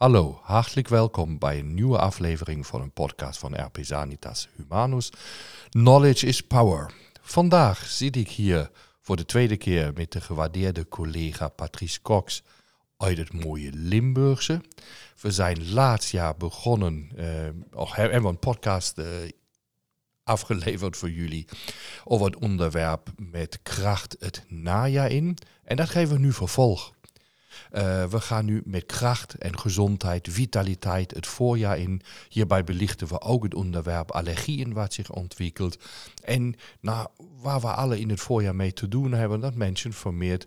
[0.00, 5.12] Hallo, hartelijk welkom bij een nieuwe aflevering van een podcast van RP Sanitas Humanus.
[5.68, 6.92] Knowledge is power.
[7.20, 12.42] Vandaag zit ik hier voor de tweede keer met de gewaardeerde collega Patrice Cox
[12.96, 14.60] uit het mooie Limburgse.
[15.20, 19.06] We zijn laatst jaar begonnen, uh, hebben we een podcast uh,
[20.22, 21.48] afgeleverd voor jullie
[22.04, 25.36] over het onderwerp met kracht het najaar in.
[25.64, 26.92] En dat geven we nu vervolg.
[27.72, 32.02] Uh, we gaan nu met kracht en gezondheid, vitaliteit het voorjaar in.
[32.28, 35.78] Hierbij belichten we ook het onderwerp allergieën wat zich ontwikkelt.
[36.24, 40.46] En nou, waar we alle in het voorjaar mee te doen hebben, dat mensen vermeerd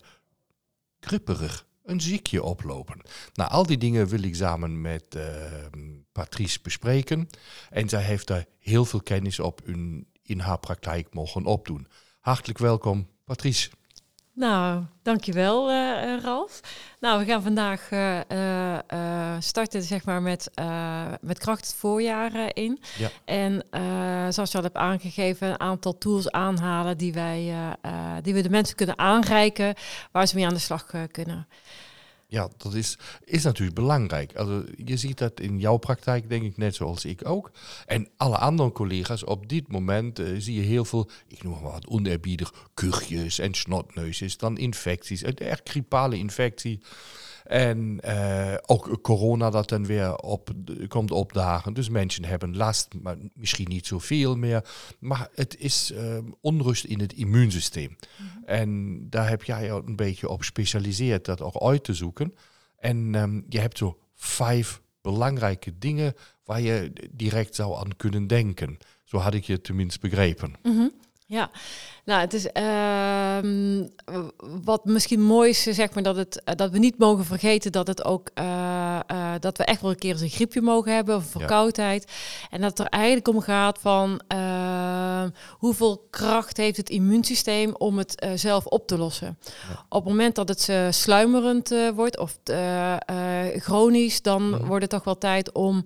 [0.99, 3.01] gripperig een ziekje oplopen.
[3.33, 5.23] Nou, al die dingen wil ik samen met uh,
[6.11, 7.29] Patrice bespreken.
[7.69, 11.87] En zij heeft daar heel veel kennis op in, in haar praktijk mogen opdoen.
[12.19, 13.69] Hartelijk welkom, Patrice.
[14.35, 16.59] Nou, dankjewel uh, Ralf.
[16.99, 18.19] Nou, we gaan vandaag uh,
[18.93, 20.51] uh, starten zeg maar, met,
[21.21, 22.79] met kracht het voorjaar in.
[22.97, 23.09] Ja.
[23.25, 23.63] En
[24.33, 27.55] zoals je al hebt aangegeven, een aantal tools aanhalen die, wij,
[28.21, 29.75] die we de mensen kunnen aanreiken
[30.11, 31.47] waar ze mee aan de slag kunnen.
[32.33, 34.35] Ja, dat is, is natuurlijk belangrijk.
[34.35, 37.51] Also, je ziet dat in jouw praktijk, denk ik, net zoals ik ook.
[37.85, 41.71] En alle andere collega's, op dit moment uh, zie je heel veel, ik noem maar
[41.71, 46.79] wat, oneerbiedig, kuchjes en snotneusjes, dan infecties, een erg griepale infectie.
[47.43, 50.49] En uh, ook corona dat dan weer op,
[50.87, 51.73] komt opdagen.
[51.73, 54.65] Dus mensen hebben last, maar misschien niet zoveel meer.
[54.99, 57.89] Maar het is uh, onrust in het immuunsysteem.
[57.89, 58.43] Mm -hmm.
[58.45, 62.33] En daar heb jij een beetje op gespecialiseerd dat ook uit te zoeken.
[62.77, 66.13] En um, je hebt zo vijf belangrijke dingen
[66.43, 68.77] waar je direct zou aan kunnen denken.
[69.03, 70.53] Zo had ik je tenminste begrepen.
[70.63, 70.91] Mm -hmm.
[71.33, 71.49] Ja,
[72.05, 73.83] nou, het is uh,
[74.63, 78.05] wat misschien mooi is, zeg maar, dat, het, dat we niet mogen vergeten dat het
[78.05, 81.23] ook uh, uh, dat we echt wel een keer eens een griepje mogen hebben of
[81.23, 82.05] een verkoudheid.
[82.07, 82.47] Ja.
[82.49, 88.19] En dat er eigenlijk om gaat van ehm, hoeveel kracht heeft het immuunsysteem om het
[88.19, 89.37] eh, zelf op te lossen.
[89.69, 89.85] Ja.
[89.89, 92.37] Op het moment dat het sluimerend wordt of
[93.57, 94.67] chronisch, dan -huh.
[94.67, 95.83] wordt het toch wel tijd om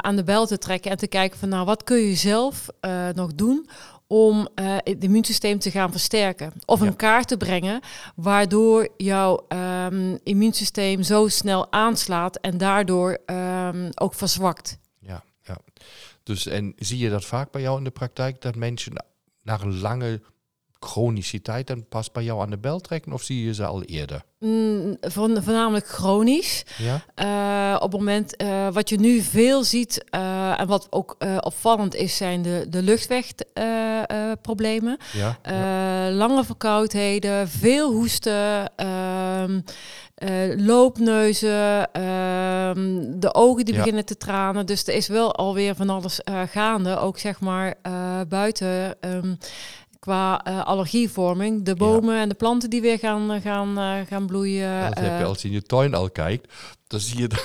[0.00, 2.68] aan de bel te trekken en te kijken van nou, wat kun je zelf
[3.14, 3.68] nog doen
[4.08, 6.52] om uh, het immuunsysteem te gaan versterken.
[6.64, 6.86] Of ja.
[6.86, 7.80] een kaart te brengen
[8.14, 14.78] waardoor jouw um, immuunsysteem zo snel aanslaat en daardoor um, ook verzwakt.
[14.98, 15.58] Ja, ja.
[16.22, 19.04] Dus en zie je dat vaak bij jou in de praktijk dat mensen
[19.42, 20.20] na een lange
[20.80, 24.22] chroniciteit dan pas bij jou aan de bel trekken of zie je ze al eerder?
[24.38, 26.64] Mm, van, voornamelijk chronisch.
[26.76, 27.04] Ja?
[27.16, 31.94] Uh, op het moment uh, wat je nu veel ziet uh, en wat ook opvallend
[31.94, 34.98] is, zijn de, de luchtwegproblemen.
[35.12, 36.10] Ja, ja.
[36.10, 38.76] lange verkoudheden, veel hoesten.
[38.76, 39.60] ehm
[40.18, 43.80] uh, loopneuzen, ehm, de ogen die ja.
[43.80, 44.66] beginnen te tranen.
[44.66, 47.74] Dus er is wel alweer van alles uh, gaande, ook zeg maar
[48.28, 48.96] buiten.
[49.00, 49.38] Um,
[50.08, 51.64] qua uh, allergievorming.
[51.64, 52.20] De bomen ja.
[52.20, 54.68] en de planten die weer gaan, gaan, uh, gaan bloeien.
[54.68, 56.52] Ja, dat heb je als je in je tuin al kijkt,
[56.86, 57.38] dan zie je dan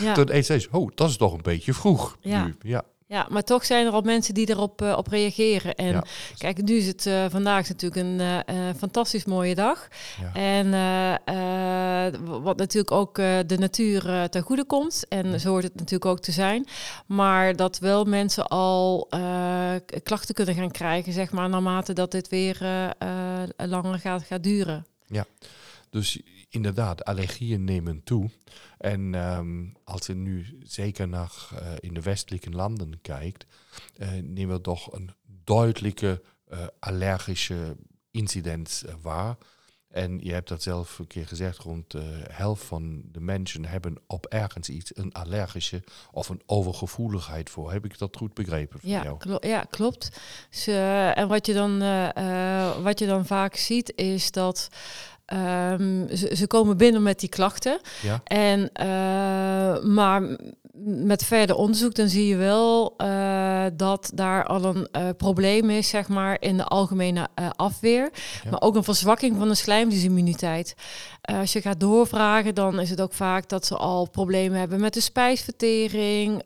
[0.00, 0.14] ja.
[0.24, 2.44] tot eens oh, dat is toch een beetje vroeg ja.
[2.44, 2.56] nu.
[2.62, 2.82] Ja.
[3.10, 5.74] Ja, maar toch zijn er al mensen die erop uh, op reageren.
[5.74, 6.04] En ja.
[6.38, 9.88] kijk, nu is het uh, vandaag is natuurlijk een uh, fantastisch mooie dag.
[10.20, 10.32] Ja.
[10.34, 10.70] En
[12.42, 15.04] wat natuurlijk ook de natuur ten goede komt.
[15.08, 15.38] En ja.
[15.38, 16.66] zo hoort het natuurlijk ook te zijn.
[17.06, 19.08] Maar dat wel mensen al
[20.02, 22.58] klachten kunnen gaan krijgen, zeg maar, naarmate dat dit weer
[23.56, 24.86] langer gaat, gaat duren.
[25.06, 25.26] Ja,
[25.90, 28.30] dus inderdaad, allergieën nemen toe.
[28.78, 33.46] En um, als je nu zeker naar uh, in de westelijke landen kijkt,
[33.98, 35.10] uh, nemen we toch een
[35.44, 36.22] duidelijke
[36.52, 37.76] uh, allergische
[38.10, 39.36] incident waar.
[39.90, 43.96] En je hebt dat zelf een keer gezegd, rond de helft van de mensen hebben
[44.06, 47.72] op ergens iets een allergische of een overgevoeligheid voor.
[47.72, 49.18] Heb ik dat goed begrepen van ja, jou?
[49.18, 50.20] Klo ja, klopt.
[50.50, 54.68] Dus, uh, en wat je, dan, uh, wat je dan vaak ziet is dat
[55.32, 57.80] Um, ze, ze, komen binnen met die klachten.
[58.02, 58.20] Ja.
[58.24, 60.22] En, uh, maar
[60.84, 65.88] met verder onderzoek dan zie je wel uh, dat daar al een uh, probleem is,
[65.88, 68.10] zeg maar, in de algemene afweer.
[68.44, 68.50] Ja.
[68.50, 70.74] Maar ook een verzwakking van de slijmvliesimmuniteit.
[71.20, 74.94] als je gaat doorvragen, dan is het ook vaak dat ze al problemen hebben met
[74.94, 76.42] de spijsvertering.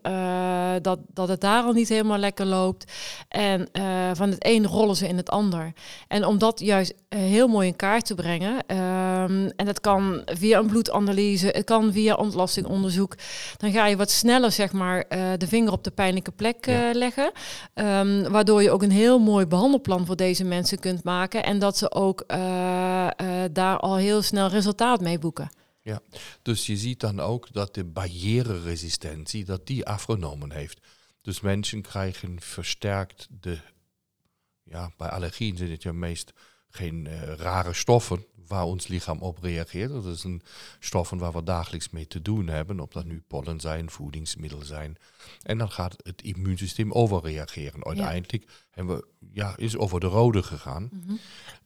[0.82, 2.92] dat, dat het daar al niet helemaal lekker loopt.
[3.28, 3.68] En
[4.12, 5.72] van het een rollen ze in het ander.
[6.08, 8.52] En om dat juist heel mooi in kaart te brengen.
[8.52, 13.14] Um, en dat kan via een bloedanalyse, het kan via ontlastingonderzoek.
[13.56, 16.74] Dan ga je wat sneller zeg maar, uh, de vinger op de pijnlijke plek uh,
[16.74, 16.92] ja.
[16.94, 17.32] leggen.
[17.74, 21.44] Um, waardoor je ook een heel mooi behandelplan voor deze mensen kunt maken.
[21.44, 22.36] En dat ze ook uh,
[23.52, 25.50] daar al heel snel resultaat mee boeken.
[25.82, 26.00] Ja,
[26.42, 30.80] dus je ziet dan ook dat de barriereresistentie, dat die afgenomen heeft.
[31.22, 33.58] Dus mensen krijgen versterkt de,
[34.62, 36.32] ja, bij allergieën zijn het ja meest
[36.74, 39.90] geen uh, rare stoffen waar ons lichaam op reageert.
[39.90, 40.42] Dat een
[40.78, 44.96] stoffen waar we dagelijks mee te doen hebben, of dat nu pollen zijn, voedingsmiddelen zijn.
[45.42, 47.84] En dan gaat het immuunsysteem overreageren.
[47.84, 50.88] Uiteindelijk hebben we, ja, is over de rode gegaan.
[50.92, 51.18] Mm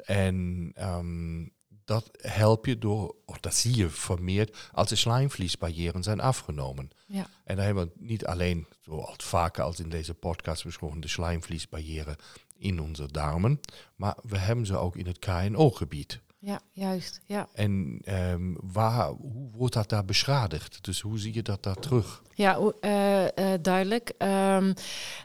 [0.04, 1.52] En um,
[1.88, 6.90] dat help je door, of dat zie je vermeerd, als de slijmvliesbarrieren zijn afgenomen.
[7.06, 7.26] Ja.
[7.44, 12.16] En dan hebben we niet alleen, zoals vaker als in deze podcast besproken, de slijmvliesbarrieren
[12.58, 13.60] in onze darmen,
[13.96, 16.20] maar we hebben ze ook in het KNO-gebied.
[16.40, 17.20] Ja, juist.
[17.26, 17.48] Ja.
[17.54, 20.84] En um, waar, hoe wordt dat daar beschadigd?
[20.84, 22.22] Dus hoe zie je dat daar terug?
[22.34, 24.12] Ja, uh, uh, duidelijk.
[24.18, 24.74] Um,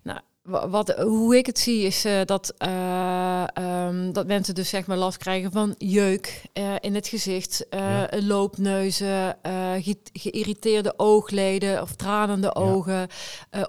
[0.03, 3.43] nou, wat, hoe ik het zie is uh, dat, uh,
[3.87, 8.09] um, dat mensen dus zeg maar last krijgen van jeuk uh, in het gezicht, ja.
[8.19, 9.37] loopneuzen,
[9.81, 13.07] ge geïrriteerde oogleden of tranende ogen,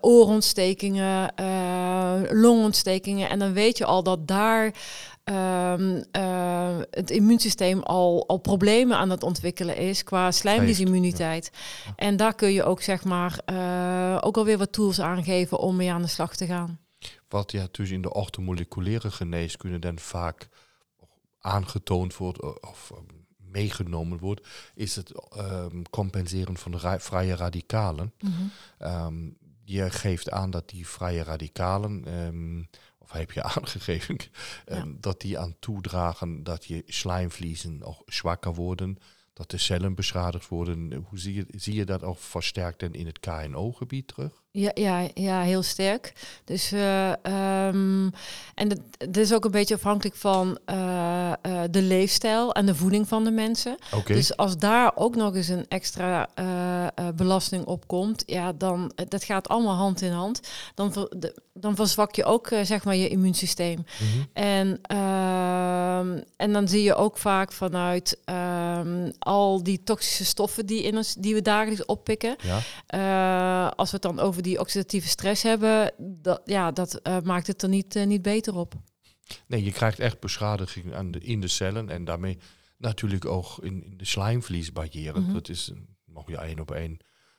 [0.01, 1.33] oorontstekingen,
[2.31, 3.29] longontstekingen.
[3.29, 4.75] En dan weet je al dat daar
[5.25, 11.51] um, uh, het immuunsysteem al, al problemen aan het ontwikkelen is qua slijmvliesimmuniteit.
[11.85, 11.93] Ja.
[11.97, 15.93] En daar kun je ook zeg maar uh, ook alweer wat tools aangeven om mee
[15.93, 16.79] aan de slag te gaan.
[17.29, 20.49] Wat ja, dus in de orthomoleculaire geneeskunde dan vaak
[21.41, 22.93] aangetoond wordt of
[23.37, 28.13] meegenomen wordt, is het um, compenseren van de ra vrije radicalen.
[28.21, 28.51] Mm -hmm.
[29.07, 32.69] um, je geeft aan dat die vrije radicalen um,
[33.05, 34.17] of heb je aangegeven,
[34.67, 38.99] um, dat die aan toedragen dat je slijmvliezen nog zwakker worden,
[39.33, 40.93] dat de cellen beschadigd worden.
[40.93, 44.44] Hoe zie je, zie je dat ook versterkt in het KNO-gebied terug?
[44.57, 46.13] Ja, ja, ja, heel sterk.
[46.45, 47.13] Dus, uh,
[47.67, 48.13] um,
[48.55, 48.69] en
[48.99, 53.25] het, is ook een beetje afhankelijk van uh, uh, de leefstijl en de voeding van
[53.25, 53.77] de mensen.
[53.95, 54.17] Okay.
[54.17, 56.29] Dus als daar ook nog eens een extra
[57.15, 60.41] belasting op komt, ja, dan dat gaat allemaal hand in hand.
[60.75, 63.79] Dan, ver, de, dan verzwak je ook zeg maar je immuunsysteem.
[63.79, 64.29] Mm -hmm.
[64.33, 70.83] En, ehm, en dan zie je ook vaak vanuit um, al die toxische stoffen die,
[70.83, 72.37] in ons, die we dagelijks oppikken.
[72.43, 73.67] Ja.
[73.77, 77.63] als we het dan over die oxidatieve stress hebben, dat, ja, dat uh, maakt het
[77.63, 78.75] er niet, uh, niet beter op.
[79.47, 82.39] Nee, je krijgt echt beschadiging aan de, in de cellen en daarmee
[82.77, 85.19] natuurlijk ook in, in de slijmvliesbarrière.
[85.19, 85.35] Mm -hmm.
[85.35, 85.73] Dat is,
[86.05, 86.99] mag je één op één,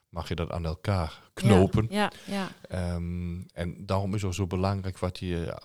[0.09, 1.87] mag je dat aan elkaar knopen.
[1.89, 2.93] Ja, ja, ja.
[2.93, 5.61] Um, en daarom is het zo belangrijk wat je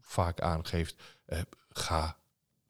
[0.00, 1.02] vaak aangeeft.
[1.26, 1.38] Uh,
[1.70, 2.16] ga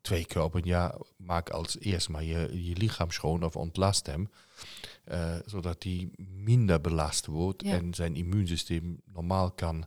[0.01, 4.07] twee keer op een jaar, maak als eerst maar je, je lichaam schoon of ontlast
[4.07, 4.31] hem.
[5.05, 7.73] Uh, zodat die minder belast wordt ja.
[7.73, 9.87] en zijn immuunsysteem normaal kan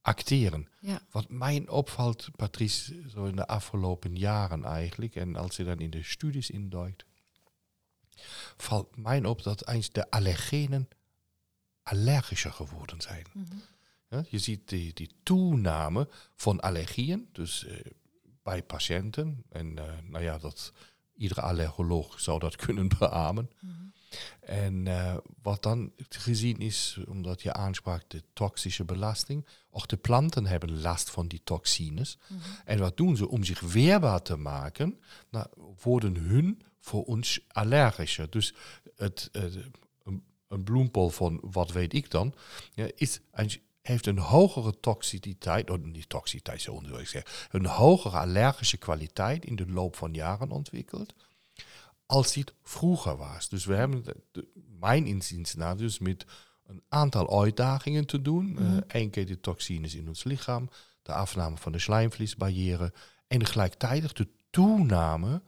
[0.00, 0.68] acteren.
[0.80, 1.00] Ja.
[1.10, 5.90] Wat mij opvalt, Patrice, zo in de afgelopen jaren eigenlijk, en als je dan in
[5.90, 7.04] de studies induikt,
[8.56, 10.88] valt mij op dat eens de allergenen
[11.82, 13.26] allergischer geworden zijn.
[13.32, 13.62] Mm -hmm.
[14.08, 17.80] ja, je ziet die, die toename van allergieën, dus uh,
[18.42, 20.72] bij patiënten, en uh, nou ja, dat
[21.16, 23.50] iedere allergoloog zou dat kunnen beamen.
[23.60, 23.92] Mm -hmm.
[24.40, 30.46] En uh, wat dan gezien is, omdat je aansprak de toxische belasting, ook de planten
[30.46, 32.18] hebben last van die toxines.
[32.28, 32.56] Mm -hmm.
[32.64, 35.00] En wat doen ze om zich weerbaar te maken?
[35.30, 35.46] Nou,
[35.82, 38.30] worden hun voor ons allergischer.
[38.30, 38.54] Dus
[38.96, 39.42] het, uh,
[40.04, 42.34] een, een, bloempol van, wat weet ik dan,
[42.74, 43.20] ja, is
[43.82, 49.56] heeft een hogere toxiciteit, of niet toxiciteit, zo ik zeggen, een hogere allergische kwaliteit in
[49.56, 51.14] de loop van jaren ontwikkeld
[52.06, 53.48] als die het vroeger was.
[53.48, 54.46] Dus we hebben, de,
[54.78, 56.26] mijn inziens na, dus met
[56.66, 58.44] een aantal uitdagingen te doen.
[58.44, 58.74] Mm -hmm.
[58.74, 60.68] uh, Eén keer de toxines in ons lichaam,
[61.02, 62.92] de afname van de slijmvliesbarrière
[63.26, 65.42] en gelijktijdig de toename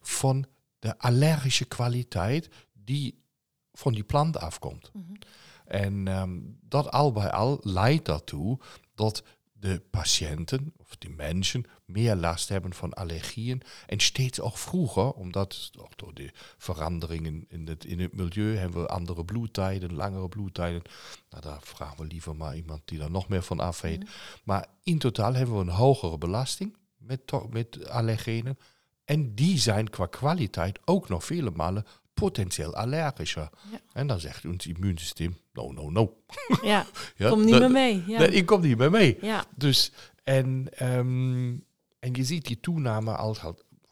[0.00, 0.46] van
[0.78, 3.24] de allergische kwaliteit die
[3.72, 4.90] van die plant afkomt.
[4.92, 5.16] Mm -hmm.
[5.64, 8.58] En um, dat al bij al leidt daartoe
[8.94, 13.62] dat de patiënten of die mensen meer last hebben van allergieën.
[13.86, 18.82] En steeds ook vroeger, omdat ook door de veranderingen in het, in het milieu hebben
[18.82, 20.82] we andere bloedtijden, langere bloedtijden.
[21.30, 24.00] Nou, daar vragen we liever maar iemand die daar nog meer van af weet.
[24.00, 24.08] Mm.
[24.44, 27.20] Maar in totaal hebben we een hogere belasting met,
[27.50, 28.58] met allergenen.
[29.04, 33.48] En die zijn qua kwaliteit ook nog vele malen potentieel allergischer.
[33.70, 33.80] Ja.
[33.92, 36.16] En dan zegt ons immuunsysteem, no, no, no.
[36.62, 38.04] Ja, ja kom niet meer mee.
[38.06, 38.18] Ja.
[38.18, 39.18] Nee, ik kom niet meer mee.
[39.20, 39.44] Ja.
[39.56, 39.92] Dus,
[40.24, 41.64] en, um,
[42.00, 43.40] en je ziet die toename als,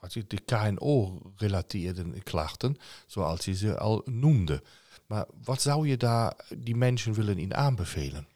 [0.00, 4.62] als je de KNO-relateerde klachten, zoals je ze al noemde.
[5.06, 8.28] Maar wat zou je daar die mensen willen in aanbevelen?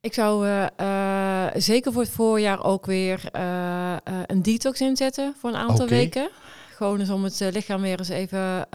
[0.00, 3.96] Ik zou uh, uh, zeker voor het voorjaar ook weer uh,
[4.26, 5.98] een detox inzetten voor een aantal okay.
[5.98, 6.30] weken
[6.78, 8.66] Gewoon eens om het lichaam weer eens even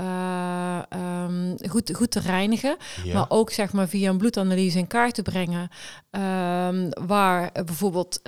[1.23, 2.77] um, goed, goed te reinigen.
[3.13, 5.69] Maar ook zeg maar via een bloedanalyse in kaart te brengen.
[6.11, 8.19] Um, waar bijvoorbeeld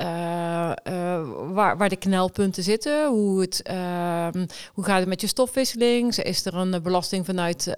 [1.53, 3.07] waar, waar de knelpunten zitten.
[3.07, 6.15] Hoe, het, um, hoe gaat het met je stofwisseling?
[6.15, 7.77] Is er een belasting vanuit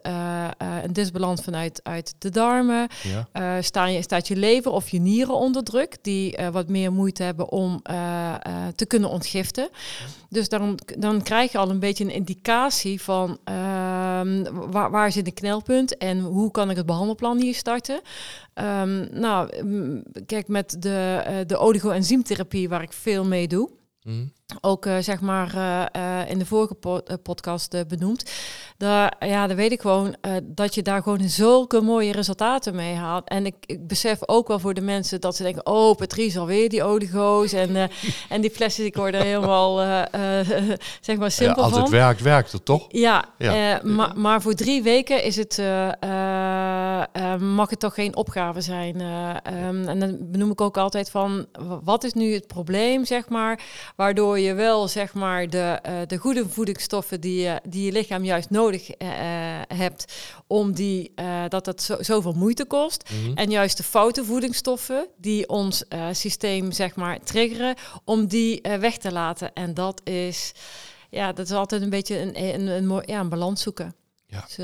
[0.83, 2.87] een disbalans vanuit uit de darmen?
[3.33, 3.61] Ja.
[3.61, 5.97] sta je, staat je lever of je nieren onder druk?
[6.01, 7.81] Die wat meer moeite hebben om
[8.75, 9.69] te kunnen ontgiften.
[10.29, 15.25] Dus dan, dan krijg je al een beetje een indicatie van um, waar, waar zit
[15.25, 18.01] de knelpunt en hoe kan ik het behandelplan hier starten.
[18.53, 19.49] Um, nou,
[20.25, 23.69] kijk, met de, uh, de oligo-enzymtherapie waar ik veel mee doe.
[24.03, 24.33] Mm.
[24.61, 28.31] Ook uh, zeg maar uh, uh, in de vorige po podcast benoemd.
[28.77, 33.27] Daar, ja, dan weet ik gewoon dat je daar gewoon zulke mooie resultaten mee haalt.
[33.27, 36.69] En ik, ik, besef ook wel voor de mensen dat ze denken: Oh, Patrice, alweer
[36.69, 37.75] die oligo's en,
[38.29, 38.85] en die flessen.
[38.85, 39.77] Ik word er helemaal
[41.01, 42.85] zeg maar simpel ja, als het werkt, werkt het toch?
[42.89, 43.79] Ja, ja.
[43.83, 45.61] maar, maar voor drie weken is het,
[47.39, 49.01] mag het toch geen opgave zijn.
[49.01, 51.45] Um, en dan benoem ik ook altijd van:
[51.83, 53.61] wat is nu het probleem, zeg maar,
[53.95, 58.23] waardoor je wel zeg maar de, uh, de goede voedingsstoffen die je, die je lichaam
[58.23, 59.07] juist nodig uh,
[59.67, 60.13] hebt,
[60.47, 61.13] om die,
[61.47, 63.09] dat het zo, zoveel moeite kost.
[63.09, 63.37] Mhm.
[63.37, 69.11] En juist de foute voedingsstoffen die ons systeem zeg maar triggeren, om die weg te
[69.11, 69.53] laten.
[69.53, 70.51] En dat is,
[71.09, 73.95] ja, dat is altijd een beetje een, een, een, een ja, een balans zoeken.
[74.25, 74.45] Ja.
[74.47, 74.57] Dus,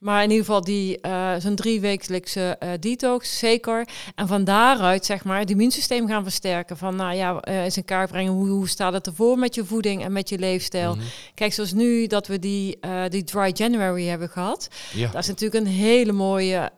[0.00, 3.88] maar in ieder geval die uh, zo'n driewekelijkse uh, detox, zeker.
[4.14, 6.76] En van daaruit zeg maar het immuunsysteem gaan versterken.
[6.76, 9.64] Van nou ja, uh, eens in kaart brengen hoe, hoe staat het ervoor met je
[9.64, 10.94] voeding en met je leefstijl.
[10.94, 11.04] Mhm.
[11.34, 12.78] Kijk, zoals nu dat we die,
[13.08, 14.68] die dry January hebben gehad.
[14.94, 15.10] Ja.
[15.10, 16.70] Dat is natuurlijk een hele mooie,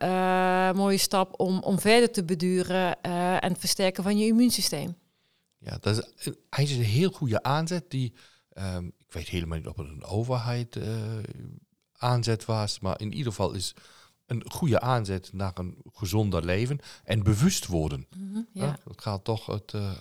[0.75, 3.01] mooie stap om, om verder te beduren
[3.41, 4.97] en het versterken van je immuunsysteem.
[5.59, 8.13] Ja, dat is eigenlijk een heel goede aanzet die,
[8.75, 10.79] um, ik weet helemaal niet of het een overheid
[12.03, 12.81] aanzet was.
[12.81, 13.75] Maar in ieder geval is
[14.27, 18.07] een goede aanzet naar een gezonder leven en bewust worden.
[18.17, 18.79] Mm ja.
[18.89, 19.93] Het gaat toch het uh,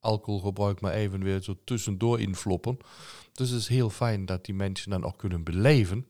[0.00, 2.76] alcoholgebruik maar even weer zo tussendoor infloppen.
[3.32, 6.06] Dus het is heel fijn dat die mensen dan ook kunnen beleven.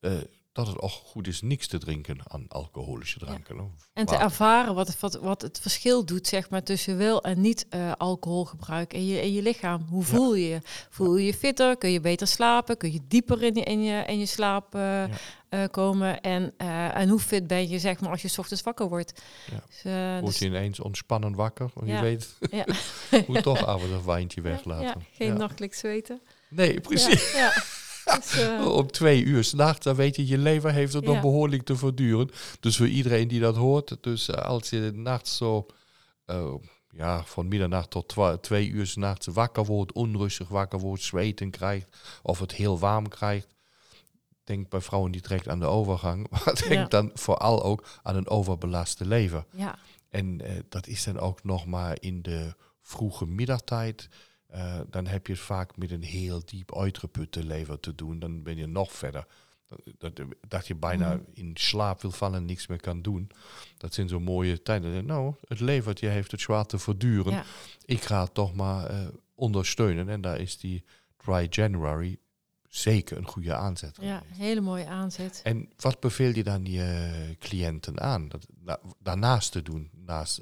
[0.00, 0.12] Uh,
[0.54, 3.72] dat het ook goed is niks te drinken aan alcoholische dranken.
[3.92, 7.40] En te ervaren wat het, wat, wat het verschil doet zeg maar, tussen wel en
[7.40, 9.86] niet uh, alcoholgebruik in je, in je lichaam.
[9.88, 10.60] Hoe voel je je?
[10.90, 11.76] Voel je je fitter?
[11.76, 12.76] Kun je beter slapen?
[12.76, 16.20] Kun je dieper in je, in je, in je slaap uh, uh, komen?
[16.20, 16.54] En,
[16.94, 19.22] en hoe fit ben je zeg maar, als je s ochtends wakker wordt?
[19.50, 19.62] Ja.
[19.66, 21.70] Dus, Word dus je ineens ontspannen wakker?
[21.74, 22.64] Want je weet, ja.
[23.26, 25.06] moet toch toe een wijntje weglaten.
[25.12, 26.20] Geen nachtelijk zweten.
[26.48, 27.32] Nee, precies.
[28.04, 28.16] ja.
[28.16, 28.66] Dus, uh...
[28.76, 32.30] Om twee uur s'nachts, dan weet je, je lever heeft het nog behoorlijk te verduren.
[32.60, 35.66] Dus voor iedereen die dat hoort, dus uh, als je nachts zo,
[36.26, 36.54] uh,
[36.90, 42.38] ja, van middernacht tot twee uur s'nachts wakker wordt, onrustig wakker wordt, zweten krijgt, of
[42.38, 43.54] het heel warm krijgt,
[44.44, 46.84] denk bij vrouwen die direct aan de overgang, maar denk ja.
[46.84, 49.44] dan vooral ook aan een overbelaste lever.
[49.50, 49.78] Ja.
[50.08, 54.08] En dat is dan ook nog maar in de vroege middagtijd
[54.54, 58.18] uh, dan heb je het vaak met een heel diep uitgeputte lever te doen.
[58.18, 59.26] Dan ben je nog verder.
[59.98, 61.26] Dat, dat je bijna mm.
[61.32, 63.30] in slaap wil vallen en niks meer kan doen.
[63.76, 65.06] Dat zijn zo mooie tijden.
[65.06, 67.32] Nou, het levertje heeft het zwaar te verduren.
[67.32, 67.44] Ja.
[67.84, 70.08] Ik ga het toch maar uh, ondersteunen.
[70.08, 70.84] En daar is die
[71.16, 72.18] Dry January
[72.68, 73.98] zeker een goede aanzet.
[74.00, 75.40] Ja, hele mooie aanzet.
[75.44, 78.28] En wat beveel je dan je cliënten aan?
[78.28, 78.46] Dat,
[78.98, 80.40] daarnaast te doen, naast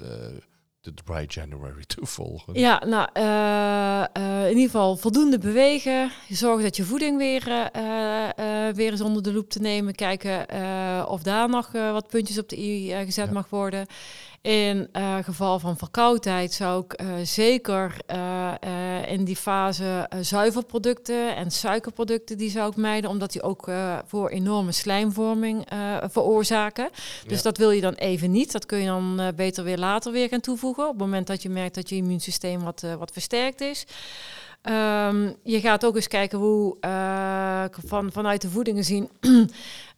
[0.82, 2.58] de Dry January te volgen?
[2.58, 6.10] Ja, nou, uh, in ieder geval voldoende bewegen.
[6.28, 9.94] Zorg dat je voeding weer, uh, weer eens onder de loep te nemen.
[9.94, 10.46] Kijken
[11.08, 13.86] of daar nog wat puntjes op de i gezet mag worden.
[14.42, 18.52] In uh, geval van verkoudheid zou ik uh, zeker uh,
[19.06, 23.70] in die fase zuivelproducten en suikerproducten die zou ik mijden, omdat die ook
[24.06, 25.66] voor enorme slijmvorming
[26.10, 26.90] veroorzaken.
[27.26, 28.52] Dus dat wil je dan even niet.
[28.52, 31.48] Dat kun je dan beter weer later weer gaan toevoegen op het moment dat je
[31.48, 33.86] merkt dat je immuunsysteem wat, wat versterkt is.
[34.62, 36.76] Um, je gaat ook eens kijken hoe
[37.86, 39.08] van, vanuit de voedingen zien.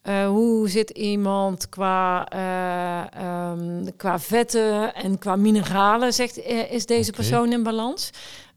[0.09, 6.13] Uh, hoe zit iemand qua, uh, um, qua vetten en qua mineralen?
[6.13, 7.21] Zegt, uh, is deze okay.
[7.21, 8.11] persoon in balans?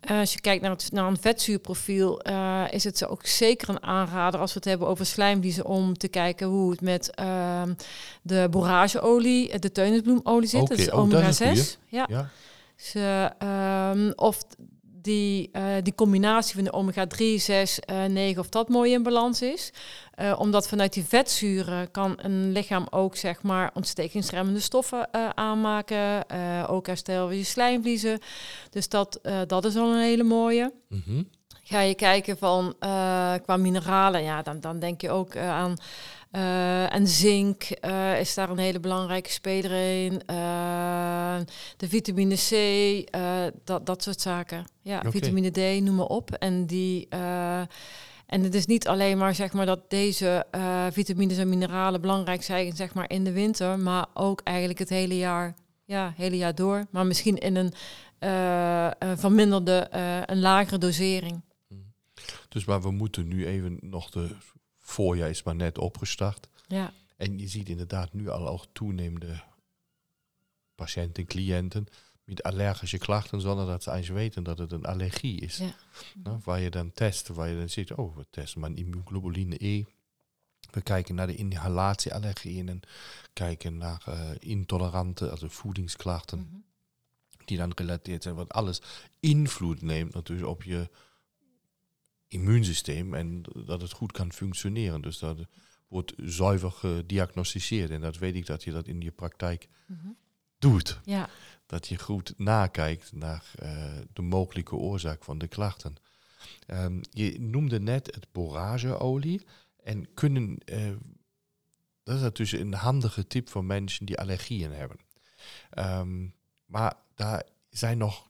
[0.08, 2.22] als je kijkt naar, het, naar een vetzuurprofiel,
[2.70, 6.48] is het ook zeker een aanrader als we het hebben over slijmvliezen om te kijken
[6.48, 7.74] hoe het met ehm,
[8.22, 10.62] de borageolie, de teunisbloemolie zit.
[10.62, 10.78] Okay.
[10.78, 11.78] Dat is oh, omega 6.
[11.88, 12.06] Ja.
[12.10, 12.30] ja.
[12.76, 14.44] Dus, um, of
[15.08, 19.42] die, uh, die combinatie van de omega-3, 6, uh, 9, of dat mooi in balans
[19.42, 19.72] is.
[20.22, 26.30] Uh, omdat vanuit die vetzuren kan een lichaam ook zeg maar ontstekingsremmende stoffen uh, aanmaken.
[26.68, 28.20] ook herstel je slijmvliezen.
[28.70, 30.74] Dus dat, dat is al een hele mooie.
[30.90, 31.30] Mm -hmm.
[31.64, 32.76] Ga je kijken van
[33.44, 35.76] qua mineralen, ja, dan, dan denk je ook aan
[36.32, 39.72] uh, en zink uh, is daar een hele belangrijke speler
[40.06, 40.22] in.
[40.32, 41.38] Uh,
[41.78, 42.52] de vitamine C,
[43.64, 44.66] dat, dat soort zaken.
[44.82, 46.32] Ja, vitamine D, noem maar op.
[46.32, 47.08] En die.
[48.26, 50.46] en het is niet alleen maar zeg maar dat deze
[50.92, 55.18] vitamines en mineralen belangrijk zijn zeg maar in de winter, maar ook eigenlijk het hele
[55.18, 55.56] jaar,
[55.86, 56.86] ja, hele jaar door.
[56.92, 57.74] Maar misschien in een
[59.18, 59.88] verminderde,
[60.26, 61.42] een lagere dosering.
[62.50, 64.36] Dus maar we moeten nu even nog de
[64.88, 66.48] voorjaar is maar net opgestart.
[66.68, 66.94] Ja.
[67.18, 69.44] En je ziet inderdaad nu al ook toenemende
[70.76, 71.88] patiënten, cliënten
[72.24, 75.58] met allergische klachten, zonder dat ze eens weten dat het een allergie is.
[75.58, 75.76] Ja.
[76.24, 79.84] Nou, waar je dan test, waar je dan ziet, oh, we testen maar immunglobuline E.
[80.72, 82.80] We kijken naar de inhalatieallergieën en
[83.34, 86.60] kijken naar uh, intolerante, also voedingsklachten, mhm.
[87.46, 88.36] die dan relateerd zijn.
[88.36, 88.82] Wat alles
[89.20, 90.90] invloed neemt natuurlijk op je
[92.28, 95.02] immuunsysteem en dat het goed kan functioneren.
[95.02, 95.38] Dus dat
[95.88, 97.90] wordt zuiver gediagnosticeerd.
[97.90, 100.08] En dat weet ik dat je dat in je praktijk mhm.
[100.60, 101.00] doet.
[101.04, 101.30] Ja.
[101.66, 105.96] Dat je goed nakijkt naar uh, de mogelijke oorzaak van de klachten.
[106.68, 109.46] Um, je noemde net het borageolie.
[109.84, 110.92] En kunnen, uh,
[112.04, 114.98] dat is dus een handige tip voor mensen die allergieën hebben.
[115.78, 116.34] Um,
[116.66, 118.30] maar daar zijn nog,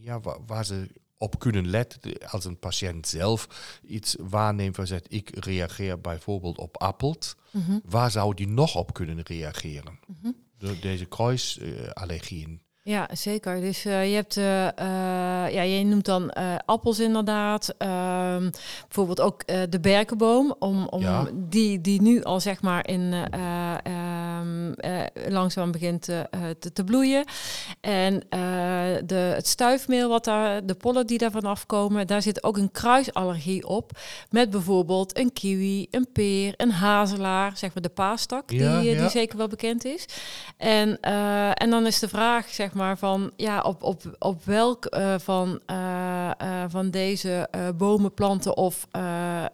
[0.00, 3.48] ja, waar, waar ze op kunnen letten als een patiënt zelf
[3.82, 8.92] iets waarneemt waar zegt ik reageer bijvoorbeeld op appels, mm waar zou die nog op
[8.92, 9.98] kunnen reageren?
[10.22, 12.60] Mm Door deze kruisallergieën.
[12.82, 13.60] Ja, zeker.
[13.60, 14.72] Dus uh, je hebt, uh, uh,
[15.54, 16.32] ja, je noemt dan
[16.64, 17.74] appels inderdaad.
[17.78, 21.28] Ehm, bijvoorbeeld ook de berkenboom, om, om ja.
[21.34, 23.14] die, die nu al zeg maar in
[25.28, 27.24] langzaam begint te, te, bloeien.
[27.80, 28.22] En
[29.06, 33.66] de, het stuifmeel, wat daar, de pollen die daarvan afkomen, daar zit ook een kruisallergie
[33.66, 33.90] op.
[34.30, 39.00] Met bijvoorbeeld een kiwi, een peer, een hazelaar, zeg maar de paastak, ja, die, ja.
[39.00, 40.06] die zeker wel bekend is.
[40.56, 41.00] En,
[41.54, 45.60] en dan is de vraag, zeg maar van ja, op, op, op welk van,
[46.68, 48.86] van deze bomen, planten of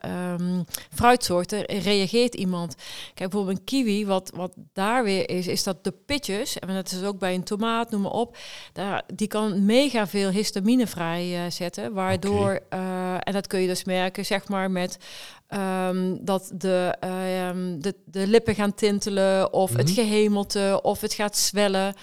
[0.07, 0.65] um,
[0.95, 2.75] fruitsoorten reageert iemand.
[3.15, 6.93] Kijk, bijvoorbeeld een kiwi, wat, wat daar weer is, is dat de pitjes, en dat
[6.93, 8.37] is ook bij een tomaat, noem maar op,
[8.73, 13.19] daar, die kan mega veel histamine vrijzetten, waardoor, okay.
[13.19, 14.99] en dat kun je dus merken, zeg maar, met
[15.55, 19.87] Um, dat de, uh, de, de lippen gaan tintelen of mm -hmm.
[19.87, 20.07] het mhm.
[20.07, 21.95] gehemelte of het gaat zwellen.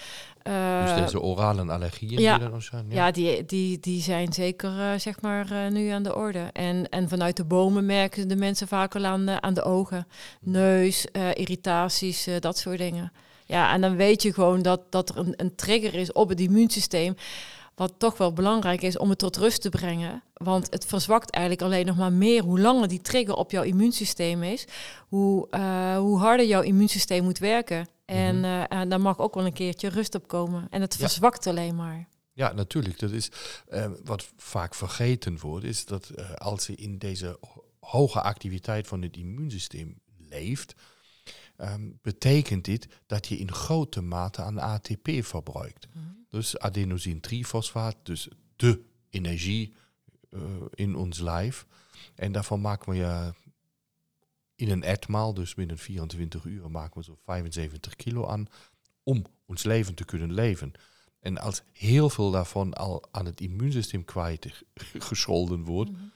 [0.48, 2.86] Uh, dus deze orale allergieën ja, die er nog zijn?
[2.88, 6.50] Ja, ja die, die, die zijn zeker uh, zeg maar uh, nu aan de orde.
[6.52, 10.06] En, en vanuit de bomen merken de mensen vaak al aan de, aan de ogen.
[10.40, 13.12] Neus, irritaties, dat soort dingen.
[13.46, 16.40] Ja, en dan weet je gewoon dat, dat er een, een trigger is op het
[16.40, 17.14] immuunsysteem
[17.74, 20.22] wat toch wel belangrijk is om het tot rust te brengen.
[20.34, 22.42] Want het verzwakt eigenlijk alleen nog maar meer.
[22.42, 24.64] Hoe langer die trigger op jouw immuunsysteem is,
[25.08, 25.48] hoe,
[25.96, 27.88] hoe harder jouw immuunsysteem moet werken.
[28.10, 28.82] En, mm -hmm.
[28.82, 30.66] uh, daar mag ook wel een keertje rust op komen.
[30.70, 32.08] En het verzwakt alleen maar.
[32.32, 32.98] Ja, natuurlijk.
[32.98, 33.30] Dat is
[33.70, 37.38] uh, wat vaak vergeten wordt, is dat als je in deze
[37.80, 40.74] hoge activiteit van het immuunsysteem leeft,
[41.56, 45.88] um, betekent dit dat je in grote mate aan ATP verbruikt.
[45.92, 46.26] Mm -hmm.
[46.28, 49.74] Dus adenosine-trifosfaat, dus de energie
[50.74, 51.66] in ons lijf.
[52.14, 53.34] En daarvan maken we ja
[54.60, 58.46] in een etmaal, dus binnen 24 uur, maken we zo 75 kilo aan
[59.02, 60.72] om ons leven te kunnen leven.
[61.20, 64.64] En als heel veel daarvan al aan het immuunsysteem kwijt
[65.08, 66.10] gescholden wordt, mm -hmm.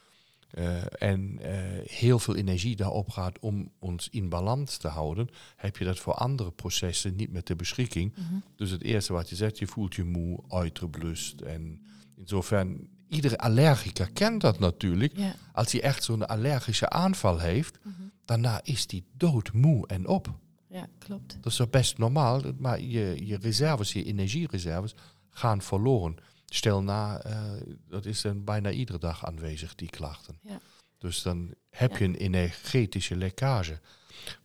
[0.64, 1.48] uh, en uh,
[1.86, 6.14] heel veel energie daarop gaat om ons in balans te houden, heb je dat voor
[6.14, 8.16] andere processen niet meer ter beschikking.
[8.16, 8.42] Mm -hmm.
[8.56, 11.40] Dus het eerste wat je zegt, je voelt je moe, uitgeblust.
[11.40, 15.16] En insofern, iedere allergiker kent dat natuurlijk.
[15.16, 15.30] Yeah.
[15.52, 18.03] Als hij echt zo'n allergische aanval heeft, mm -hmm.
[18.24, 20.34] Daarna is die doodmoe en op.
[20.68, 21.38] Ja, klopt.
[21.40, 24.94] Dat is best normaal, maar je, je reserves, je energiereserves
[25.30, 26.16] gaan verloren.
[26.46, 27.40] Stel na, uh,
[27.88, 30.38] dat is dan bijna iedere dag aanwezig, die klachten.
[30.42, 30.60] Ja.
[30.98, 31.98] Dus dan heb ja.
[31.98, 33.80] je een energetische lekkage.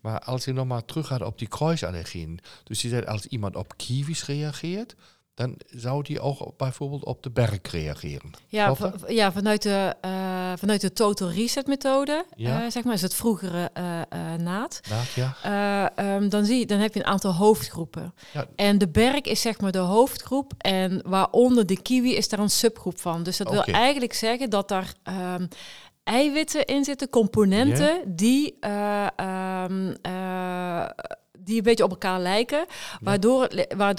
[0.02, 3.56] Maar als je nog maar terug gaat op die kruisallergieën, dus je zegt als iemand
[3.56, 4.96] op kiwis reageert,
[5.40, 8.32] dan zou die ook bijvoorbeeld op de berg reageren.
[8.48, 8.76] Ja,
[9.08, 10.12] ja vanuit, de, uh,
[10.56, 12.64] vanuit de total reset methode, ja.
[12.64, 13.84] uh, zeg maar, is het vroegere uh,
[14.34, 14.82] naad.
[14.90, 15.08] naad
[15.44, 16.16] ja.
[16.16, 18.14] Um, dan, zie je, dan heb je een aantal hoofdgroepen.
[18.34, 18.46] Ja.
[18.56, 22.50] En de berg is zeg maar de hoofdgroep en waaronder de kiwi is daar een
[22.50, 23.24] subgroep van.
[23.24, 23.66] Dus dat okay.
[23.66, 24.94] wil eigenlijk zeggen dat daar
[25.36, 25.48] um,
[26.04, 28.06] eiwitten in zitten, componenten yeah.
[28.06, 28.58] die
[29.66, 29.96] um,
[31.44, 32.66] die een beetje op elkaar lijken.
[33.02, 33.50] Waardoor,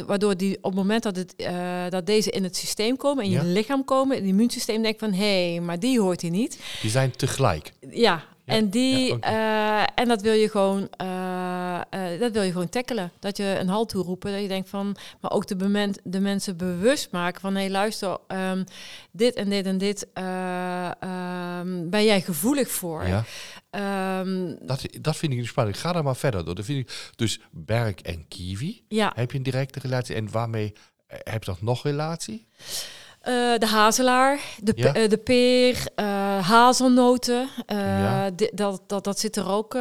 [0.07, 1.51] waardoor die op het moment dat, het, uh,
[1.89, 5.13] dat deze in het systeem komen, in je lichaam komen, in het immuunsysteem denkt van
[5.13, 6.59] hé, hey, maar die hoort hier niet.
[6.81, 7.73] Die zijn tegelijk.
[7.91, 11.81] Ja, en, die, uh, en dat wil je gewoon, uh,
[12.19, 13.13] dat wil je gewoon tackelen.
[13.19, 14.33] Dat je een halt toeroepen.
[14.33, 18.19] Dat je denkt van, maar ook de, de mensen bewust maken van hé, hey, luister,
[18.29, 18.65] um,
[19.11, 23.07] dit en dit en dit um, ben jij gevoelig voor.
[23.07, 23.25] Ja.
[23.71, 25.77] Um, dat, dat vind ik spannend.
[25.77, 26.55] Ga er maar verder door.
[26.55, 28.85] Dat vind ik, dus Berk en Kiwi.
[28.89, 29.13] Ja.
[29.15, 30.15] Heb je een directe relatie?
[30.15, 30.73] En waarmee
[31.07, 32.47] heb je dat nog relatie?
[33.29, 34.97] Uh, de hazelaar, de, ja.
[34.97, 37.49] uh, de peer, uh, hazelnoten.
[37.67, 38.31] Ja.
[38.55, 39.73] dat, dat, dat zit er ook.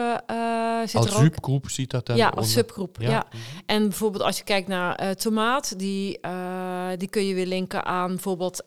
[0.86, 1.70] zit als er subgroep ook.
[1.70, 2.16] ziet dat dan?
[2.16, 2.98] Ja, als subgroep.
[3.00, 3.10] Ja.
[3.10, 3.26] ja.
[3.66, 6.20] En bijvoorbeeld als je kijkt naar tomaat, die,
[6.98, 8.64] die kun je weer linken aan bijvoorbeeld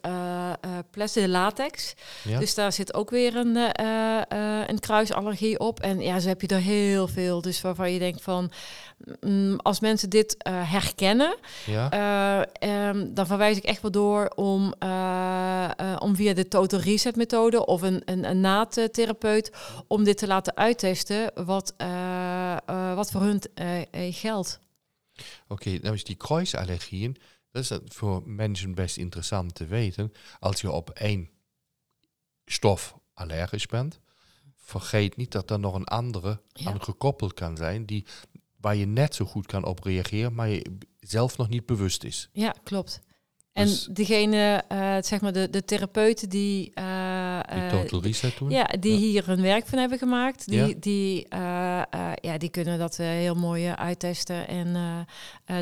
[0.90, 1.94] plastic latex.
[2.38, 3.56] Dus daar zit ook weer een,
[4.70, 5.80] een kruisallergie op.
[5.80, 7.40] En ja, zo heb je er heel veel.
[7.40, 8.52] Dus waarvan je denkt van
[9.20, 11.36] Mm, als mensen dit herkennen,
[12.60, 17.66] um, dan verwijs ik echt wel door om, uh, om via de Total Reset methode
[17.66, 19.52] of een, een, een naadtherapeut
[19.86, 21.74] om dit te laten uittesten wat,
[22.94, 23.42] wat voor hun
[24.12, 24.60] geldt.
[25.12, 27.16] Oké, okay, nou is die kruisallergieën,
[27.50, 30.12] dat is voor mensen best interessant te weten.
[30.38, 31.30] Als je op één
[32.44, 34.00] stof allergisch bent,
[34.56, 38.06] vergeet niet dat er nog een andere aan gekoppeld kan zijn die
[38.60, 42.28] waar je net zo goed kan op reageren, maar je zelf nog niet bewust is.
[42.32, 43.00] Ja, klopt.
[43.52, 46.72] En dus, degene, uh, zeg maar de, de therapeuten die...
[46.74, 48.50] Uh, die Total Reset doen?
[48.50, 50.48] Ja, die hier hun werk van hebben gemaakt.
[50.48, 50.74] Die, ja.
[50.78, 51.82] die, uh,
[52.14, 55.06] ja, die kunnen dat heel mooi uittesten en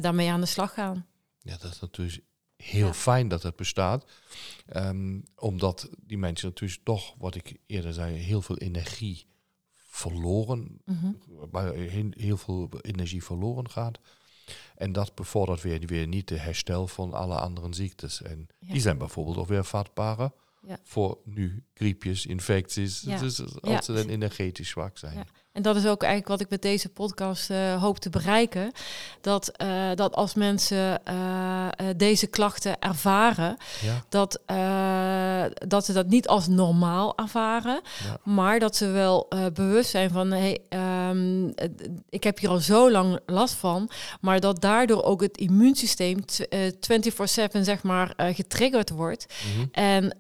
[0.01, 1.07] daarmee aan de slag gaan.
[1.39, 2.21] Ja, dat is natuurlijk
[2.57, 2.95] heel ja.
[2.95, 4.05] fijn dat het bestaat.
[4.77, 9.27] Um, omdat die mensen natuurlijk toch, wat ik eerder zei, heel veel energie
[9.75, 11.19] verloren, mm
[11.51, 11.75] waar
[12.17, 13.99] heel, veel energie verloren gaat.
[14.77, 18.23] En dat bevordert weer, weer niet de herstel van alle andere ziektes.
[18.23, 20.33] En die zijn bijvoorbeeld ook weer vatbarer
[20.67, 20.79] ja.
[20.85, 25.27] voor nu griepjes, infecties, dus als ze dan energetisch zwak zijn.
[25.53, 28.73] En dat is ook eigenlijk wat ik met deze podcast uh, hoop te bereiken.
[29.21, 34.05] Dat, uh, dat als mensen uh, deze klachten ervaren, ja.
[34.09, 34.41] dat,
[35.69, 38.33] dat ze dat niet als normaal ervaren, ja.
[38.33, 40.59] maar dat ze wel bewust zijn van hey,
[41.09, 41.55] um,
[42.09, 47.61] ik heb hier al zo lang last van, maar dat daardoor ook het immuunsysteem 24/7
[47.61, 49.27] zeg maar getriggerd wordt.
[49.45, 49.69] Mm -hmm.
[49.73, 50.17] En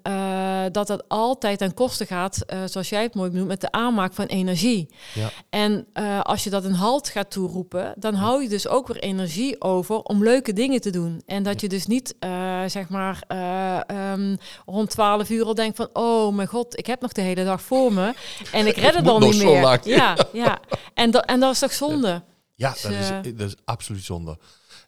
[0.73, 4.27] dat dat altijd ten koste gaat, zoals jij het mooi noemt, met de aanmaak van
[4.27, 4.89] energie.
[5.15, 5.20] Ja.
[5.51, 8.97] En uh, als je dat een halt gaat toeroepen, dan hou je dus ook weer
[8.97, 11.23] energie over om leuke dingen te doen.
[11.27, 15.77] En dat je dus niet, uh, zeg maar, uh, um, rond 12 uur al denkt
[15.77, 18.15] van, oh mijn god, ik heb nog de hele dag voor me
[18.53, 19.81] en ik red het dan niet meer.
[19.85, 20.59] Ja, ja.
[20.95, 22.23] En, dat en dat is toch zonde?
[22.55, 24.39] Ja, dus, dat, is, dat is absoluut zonde.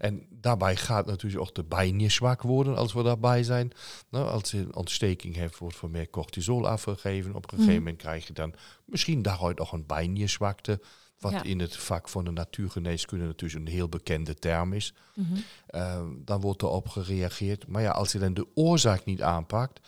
[0.02, 3.72] En daarbij gaat natuurlijk ook de bijen zwak worden als we daarbij zijn.
[4.08, 7.34] Nou, als je een ontsteking heeft, wordt voor meer cortisol afgegeven.
[7.34, 7.82] Op een gegeven mhm.
[7.82, 10.80] moment krijg je dan misschien daaruit nog een bijnierszwakte.
[11.18, 14.94] Wat in het vak van de natuurgeneeskunde natuurlijk een heel bekende term is.
[15.14, 15.34] Mhm.
[15.66, 17.66] Ehm, dan wordt erop gereageerd.
[17.66, 19.80] Maar ja, als je dan de oorzaak niet aanpakt,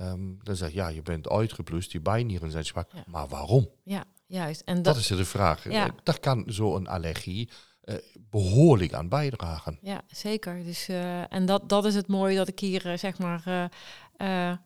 [0.00, 2.90] um, dan zeg je ja, je bent uitgeplust, die bijnieren zijn zwak.
[3.06, 3.68] Maar waarom?
[3.82, 4.60] Ja, juist.
[4.60, 5.70] En dat, dat is de vraag.
[5.70, 5.94] Ja.
[6.02, 7.48] Dat kan zo'n allergie
[8.30, 9.78] behoorlijk aan bijdragen.
[9.82, 10.64] Ja, zeker.
[10.64, 13.70] Dus, uh, en dat, dat is het mooie dat ik hier, uh, zeg maar,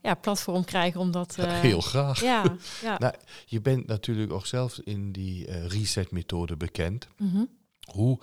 [0.03, 1.35] ja, platform krijg om dat...
[1.37, 2.21] Heel graag.
[2.21, 2.43] Ja,
[2.83, 2.99] ja.
[2.99, 3.15] nou,
[3.47, 7.09] je bent natuurlijk ook zelf in die reset-methode bekend.
[7.17, 7.49] Mm -hmm.
[7.91, 8.19] Hoe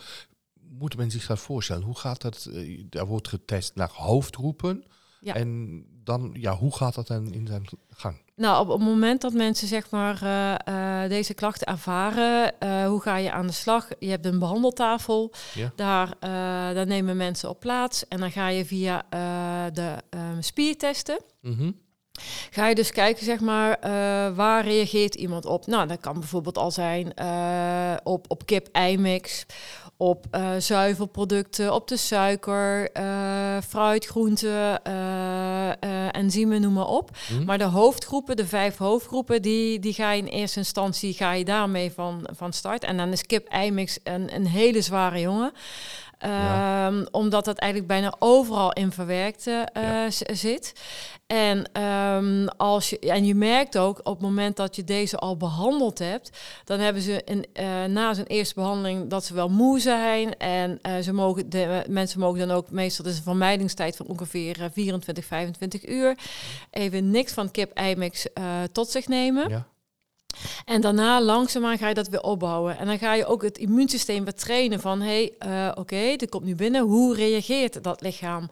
[0.70, 1.84] moet men zich dat voorstellen?
[1.84, 2.50] Hoe gaat dat?
[2.90, 4.84] daar wordt getest naar hoofdgroepen.
[5.22, 5.34] Ja.
[5.34, 8.17] En dan, ja, hoe gaat dat dan in zijn gang?
[8.36, 10.56] Nou, op het moment dat mensen zeg maar uh,
[11.04, 13.88] uh, deze klachten ervaren, uh, hoe ga je aan de slag?
[14.00, 15.72] Je hebt een behandeltafel, ja.
[15.76, 16.15] daar,
[16.74, 19.06] daar nemen mensen op plaats en dan ga je via
[19.74, 21.19] de um, spiertesten.
[21.41, 21.76] Mm -hmm.
[22.52, 23.78] Ga je dus kijken, zeg maar,
[24.36, 25.68] waar reageert iemand op?
[25.68, 27.14] Nou, dat kan bijvoorbeeld al zijn
[28.04, 29.46] op, op kip-eimix,
[29.98, 32.90] op uh, zuivelproducten, op de suiker,
[33.68, 34.84] fruit, groenten,
[36.12, 37.12] enzymen, noem maar op.
[37.32, 37.46] Mm.
[37.46, 41.46] Maar de hoofdgroepen, de vijf hoofdgroepen, die, die ga je in eerste instantie ga je
[41.46, 42.84] daarmee van, van start.
[42.84, 45.52] En dan is kip eimix een, een hele zware jongen.
[46.26, 50.10] Um, Omdat dat eigenlijk bijna overal in verwerkt uh, ja.
[50.34, 50.74] zit.
[51.28, 55.38] En, um, als je, en je merkt ook op het moment dat je deze al
[55.38, 59.80] behandeld hebt, dan hebben ze een, uh, na zijn eerste behandeling dat ze wel moe
[59.80, 60.38] zijn.
[60.38, 64.70] En uh, ze mogen, de, mensen mogen dan ook, meestal is een vermijdingstijd van ongeveer
[64.74, 66.18] 24, 25 uur,
[66.72, 68.28] even niks van kip-eimix
[68.72, 69.50] tot zich nemen.
[69.50, 69.68] Ja.
[70.65, 72.78] En daarna langzaamaan ga je dat weer opbouwen.
[72.78, 75.02] En dan ga je ook het immuunsysteem weer trainen van...
[75.02, 76.82] hé, hey, uh, oké, dit komt nu binnen.
[76.82, 78.50] Hoe reageert dat lichaam?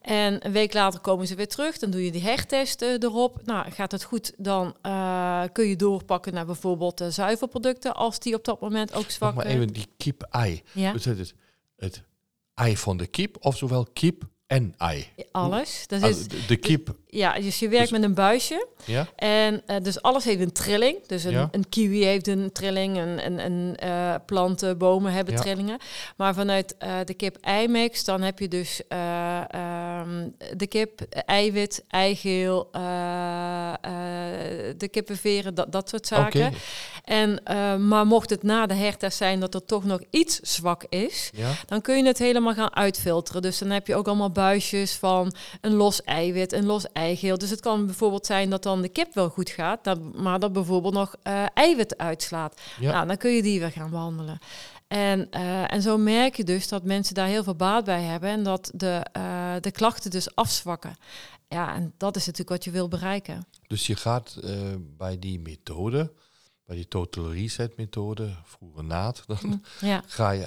[0.00, 1.78] En een week later komen ze weer terug.
[1.78, 3.40] Dan doe je die hertesten erop.
[3.44, 7.94] Nou, gaat het goed, dan uh, kun je doorpakken naar bijvoorbeeld de zuivelproducten...
[7.94, 9.46] als die op dat moment ook zwak zijn.
[9.46, 10.62] Maar even die kip-ei.
[10.72, 10.92] Ja?
[10.92, 11.34] Dus het,
[11.76, 12.02] het
[12.54, 15.08] ei van de kip of zowel kip en ei.
[15.30, 15.84] Alles.
[15.86, 16.96] Dat is, de kip.
[17.10, 18.66] Ja, dus je werkt dus- met een buisje.
[18.84, 19.06] Ja.
[19.16, 21.06] En uh, dus alles heeft een trilling.
[21.06, 21.48] Dus een, ja.
[21.50, 25.40] een kiwi heeft een trilling, een, een, een uh, planten, bomen hebben ja.
[25.40, 25.78] trillingen.
[26.16, 32.68] Maar vanuit uh, de kip-eimix, dan heb je dus um, de kip, eiwit, eigeel,
[34.76, 36.46] de kippenveren, dat, dat soort zaken.
[36.46, 36.52] Okay.
[37.04, 37.42] En,
[37.88, 41.30] maar mocht het na de hertest zijn dat er toch nog iets zwak is,
[41.66, 43.42] dan kun je het helemaal gaan uitfilteren.
[43.42, 47.38] Dus dan heb je ook allemaal buisjes van een los eiwit, een los eigeel.
[47.38, 50.52] Dus het kan bijvoorbeeld zijn dat dan de kip wel goed gaat, dat, maar dat
[50.52, 52.60] bijvoorbeeld nog uh, eiwit uitslaat.
[52.80, 52.92] Ja.
[52.92, 54.38] Nou, dan kun je die weer gaan behandelen.
[54.88, 58.30] En, uh, en zo merk je dus dat mensen daar heel veel baat bij hebben
[58.30, 60.96] en dat de, uh, de klachten dus afzwakken.
[61.48, 63.46] Ja, en dat is natuurlijk wat je wil bereiken.
[63.66, 64.40] Dus je gaat
[64.96, 66.12] bij die methode,
[66.64, 70.02] bij die total reset methode, vroeger naad, dan ja.
[70.06, 70.46] ga je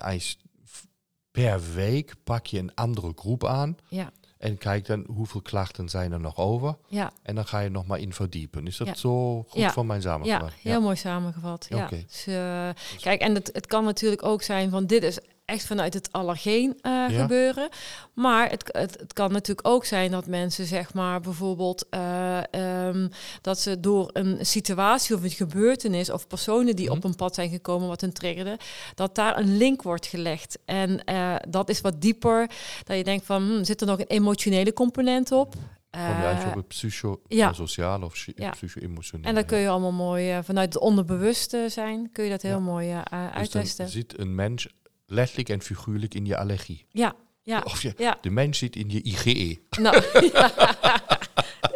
[1.32, 3.78] per week pak je een andere groep aan.
[3.88, 4.12] Ja.
[4.42, 6.76] En kijk dan hoeveel klachten zijn er nog over.
[6.88, 7.12] Ja.
[7.24, 8.68] En dan ga je nog maar in verdiepen.
[8.68, 9.72] Is dat zo goed ja.
[9.72, 10.52] van mijn samengevat?
[10.62, 11.66] Ja, heel mooi samengevat.
[11.70, 11.88] Ja.
[11.88, 15.20] Dus, uh, kijk, en het, het kan natuurlijk ook zijn van dit is
[15.52, 17.70] echt vanuit het allergeen uh, gebeuren.
[18.14, 22.40] Maar het, het, het, kan natuurlijk ook zijn dat mensen, zeg maar, bijvoorbeeld uh,
[22.88, 23.10] um,
[23.42, 26.96] dat ze door een situatie of een gebeurtenis of personen die mm.
[26.96, 28.58] op een pad zijn gekomen wat hun triggerde,
[28.96, 30.58] dat daar een link wordt gelegd.
[30.66, 32.50] En uh, dat is wat dieper.
[32.84, 35.56] Dat je denkt van, hm, zit er nog een emotionele component op?
[35.92, 38.06] Kom je eigenlijk op het psycho-sociale ja.
[38.06, 38.50] of ja.
[38.50, 39.28] psycho-emotionele.
[39.28, 42.60] En dan kun je allemaal mooi vanuit het onderbewuste zijn, kun je dat heel ja.
[42.60, 43.90] mooi uh, dus uittesten.
[43.90, 44.68] ziet een mens
[45.12, 46.86] letterlijk en figuurlijk in je allergie.
[46.90, 47.62] Ja, ja.
[47.66, 48.18] Of je, ja.
[48.22, 49.60] de mens zit in je IGE.
[49.80, 50.52] Nou, ja.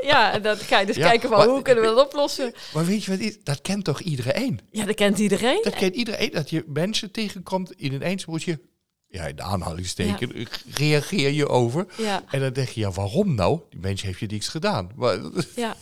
[0.02, 2.54] ja, dan ga je dus kijken van hoe kunnen we dat oplossen.
[2.74, 3.44] Maar weet je wat is?
[3.44, 4.60] Dat kent toch iedereen?
[4.72, 5.60] Ja, dat kent iedereen.
[5.64, 6.32] Dat kent iedereen.
[6.32, 8.60] Dat je mensen tegenkomt in ineens moet je
[9.16, 10.46] ja, in de aanhalingsteken, ja.
[10.74, 11.86] reageer je over.
[11.98, 12.24] Ja.
[12.30, 13.60] En dan denk je, ja, waarom nou?
[13.70, 14.90] Die mens heeft je niks gedaan.
[14.96, 15.18] Maar,
[15.56, 15.76] ja.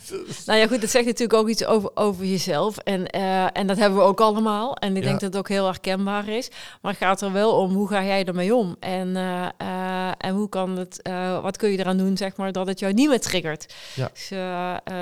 [0.46, 2.78] nou ja, goed, dat zegt natuurlijk ook iets over, over jezelf.
[2.78, 4.76] En, uh, en dat hebben we ook allemaal.
[4.76, 6.48] En ik denk dat het ook heel herkenbaar is.
[6.80, 8.76] Maar het gaat er wel om, hoe ga jij ermee om?
[8.80, 11.00] En, uh, uh, en hoe kan het,
[11.42, 13.74] wat kun je eraan doen, zeg maar, dat het jou niet meer triggert?
[13.94, 14.10] Ja.
[14.12, 14.32] Dus,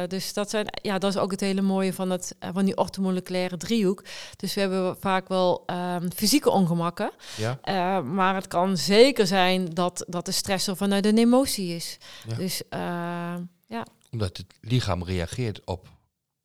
[0.09, 3.57] dus dat, zijn, ja, dat is ook het hele mooie van, het, van die orthomoleculaire
[3.57, 4.05] driehoek.
[4.37, 5.65] Dus we hebben vaak wel
[6.01, 7.11] um, fysieke ongemakken.
[7.37, 7.59] Ja.
[8.15, 11.99] Maar het kan zeker zijn dat, dat de stress er vanuit een emotie is.
[12.29, 12.35] Ja.
[12.35, 12.79] Dus uh,
[13.67, 13.87] ja.
[14.11, 15.89] Omdat het lichaam reageert op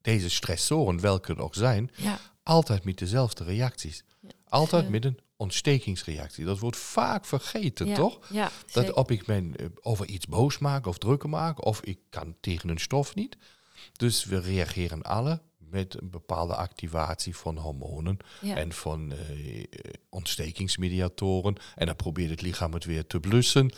[0.01, 2.19] deze stressoren, welke er ook zijn, ja.
[2.43, 4.03] altijd met dezelfde reacties.
[4.19, 4.29] Ja.
[4.49, 6.45] Altijd met een ontstekingsreactie.
[6.45, 8.19] Dat wordt vaak vergeten, toch?
[8.29, 11.99] Ja, dat op ik ben eh, over iets boos maak of drukker maak, of ik
[12.09, 13.37] kan tegen een stof niet.
[13.91, 19.63] Dus we reageren alle met een bepaalde activatie van hormonen en van uh,
[20.09, 21.55] ontstekingsmediatoren.
[21.75, 23.71] En dan probeert het lichaam het weer te blussen.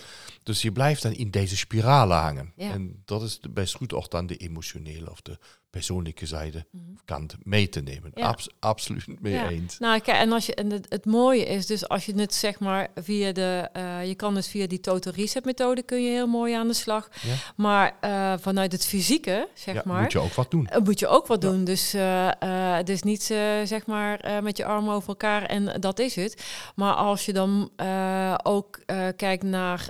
[0.44, 2.54] Dus je blijft dan in deze spiraal hangen.
[2.58, 5.38] En dat is best goed ook dan de emotionele of de
[5.70, 7.00] persoonlijke zijde -hmm.
[7.06, 8.12] kant mee te nemen.
[8.14, 8.28] Ja.
[8.28, 9.50] Abs absoluut mee ja.
[9.50, 9.80] eens.
[9.80, 12.60] Nou, kijk, en als je en het, het, mooie is dus als je het zeg
[12.60, 16.28] maar via de, uh, je kan dus via die total reset methode kun je heel
[16.28, 17.10] mooi aan de slag.
[17.22, 17.34] Ja.
[17.56, 20.70] Maar uh, vanuit het fysieke, zeg maar, moet je ook wat doen.
[20.74, 21.64] Uh, moet je ook wat doen.
[21.64, 21.92] Dus
[22.40, 23.24] het is niet
[23.64, 26.44] zeg maar met je armen over elkaar en dat is het.
[26.76, 27.72] Maar als je dan
[28.44, 28.80] ook
[29.16, 29.90] kijkt naar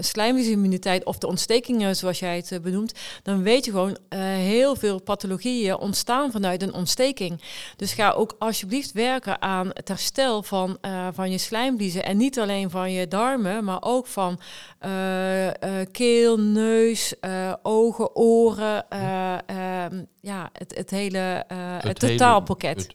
[0.00, 2.92] slijmvliesimmuniteit of de ontstekingen zoals jij het benoemt,
[3.22, 7.42] dan weet je gewoon uh, heel veel pathologieën ontstaan vanuit een ontsteking.
[7.76, 12.04] Dus ga ook alsjeblieft werken aan het herstel van, uh, van je slijmvliezen.
[12.04, 14.40] En niet alleen van je darmen, maar ook van
[14.86, 15.48] uh,
[15.90, 17.14] keel, neus,
[17.62, 18.88] ogen, oren.
[18.88, 22.76] Ehm, ja, het, het hele het, het totaalpakket.
[22.76, 22.94] Het,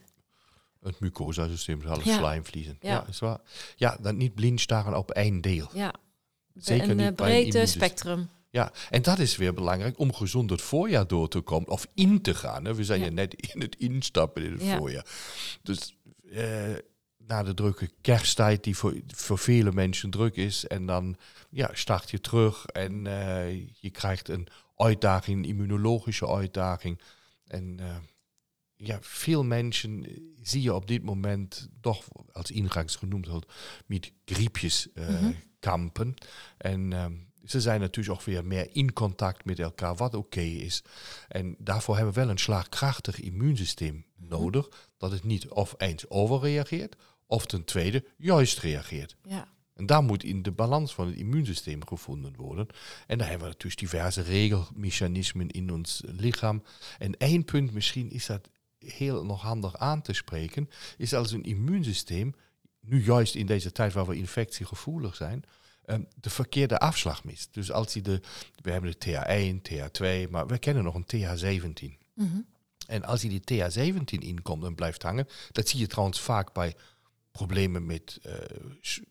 [0.82, 2.18] het mucosa-systeem, alle ja.
[2.18, 2.78] slijmvliezen.
[2.80, 2.92] Ja.
[2.92, 3.40] ja, is waar.
[3.76, 5.70] Ja, dan niet blind staren op één deel.
[5.74, 5.94] Ja,
[6.56, 8.30] Zeker een niet breed spectrum.
[8.56, 12.22] Ja, en dat is weer belangrijk om gezond het voorjaar door te komen of in
[12.22, 12.66] te gaan.
[12.66, 12.76] Hè.
[12.76, 13.10] We zijn ja.
[13.10, 14.78] net in het instappen in het ja.
[14.78, 15.06] voorjaar.
[15.62, 15.98] Dus
[16.32, 16.74] eh,
[17.18, 21.16] na de drukke kersttijd, die voor, voor vele mensen druk is, en dan
[21.50, 27.02] ja, start je terug en uh, je krijgt een uitdaging, een immunologische uitdaging.
[27.48, 27.96] En uh,
[28.76, 30.06] ja, veel mensen
[30.42, 33.54] zie je op dit moment toch, als ingangs genoemd wordt,
[33.86, 35.36] met griepjes mm -hmm.
[35.60, 36.14] kampen.
[36.58, 36.94] En
[37.46, 40.84] ze zijn natuurlijk ook weer meer in contact met elkaar, wat oké is.
[41.28, 44.30] En daarvoor hebben we wel een slagkrachtig immuunsysteem mhm.
[44.30, 49.16] nodig, dat het niet of eens overreageert, of ten tweede juist reageert.
[49.24, 49.48] Ja.
[49.74, 52.68] En daar moet in de balans van het immuunsysteem gevonden worden.
[53.08, 56.64] En daar hebben we natuurlijk diverse regelmechanismen in ons lichaam.
[56.98, 61.44] En één punt, misschien is dat heel nog handig aan te spreken, is als een
[61.44, 62.36] immuunsysteem,
[62.80, 65.44] nu juist in deze tijd waar we infectiegevoelig zijn,
[65.86, 67.54] ehm, de verkeerde afslag mist.
[67.54, 68.22] Dus als je de,
[68.62, 72.04] we hebben de TH1, TH2, maar we kennen nog een TH17.
[72.14, 72.46] Mm
[72.88, 76.76] En als je die TH17 inkomt en blijft hangen, dat zie je trouwens vaak bij
[77.32, 78.34] problemen met uh,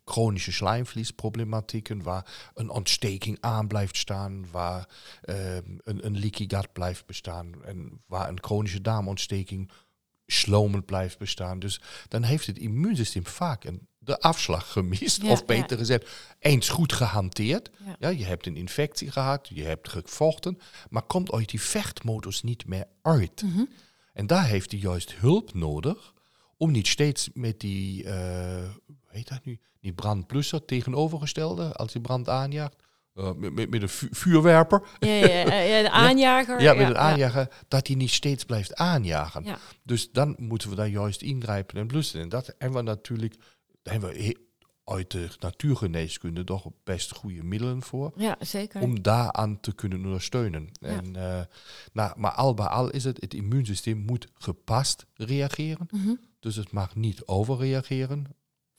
[0.05, 4.89] chronische slijmvliesproblematieken, waar een ontsteking aan blijft staan, waar
[5.25, 9.71] uh, een, een leaky gut blijft bestaan en waar een chronische darmontsteking
[10.27, 11.59] slomend blijft bestaan.
[11.59, 16.93] Dus dan heeft het immuunsysteem vaak een, de afslag gemist, of beter gezegd, eens goed
[16.93, 17.71] gehanteerd.
[17.99, 18.09] Ja.
[18.09, 20.59] je hebt een infectie gehad, je hebt gevochten,
[20.90, 23.43] maar komt uit die vechtmodus niet meer uit.
[23.43, 23.69] Mm
[24.12, 26.12] En daar heeft hij juist hulp nodig
[26.57, 28.12] om niet steeds met die, uh,
[29.07, 32.77] heet dat nu, die brandplusser tegenovergestelde, als je brand aanjaagt,
[33.14, 34.83] uh, met, met, een vuurwerper.
[34.99, 36.61] Ja, ja, ja, de aanjager.
[36.61, 39.45] Ja, met een aanjager, dat hij niet steeds blijft aanjagen.
[39.83, 42.21] Dus dan moeten we daar juist ingrijpen en blussen.
[42.21, 43.35] En dat hebben we natuurlijk,
[43.85, 44.42] daar hebben we
[44.85, 48.12] uit de natuurgeneeskunde toch best goede middelen voor.
[48.16, 48.81] Ja, zeker.
[48.81, 50.68] Om daaraan te kunnen ondersteunen.
[50.81, 51.40] En, uh,
[51.92, 55.87] nou, maar al bij al is het, het immuunsysteem moet gepast reageren.
[55.90, 58.27] Mm dus het mag niet overreageren,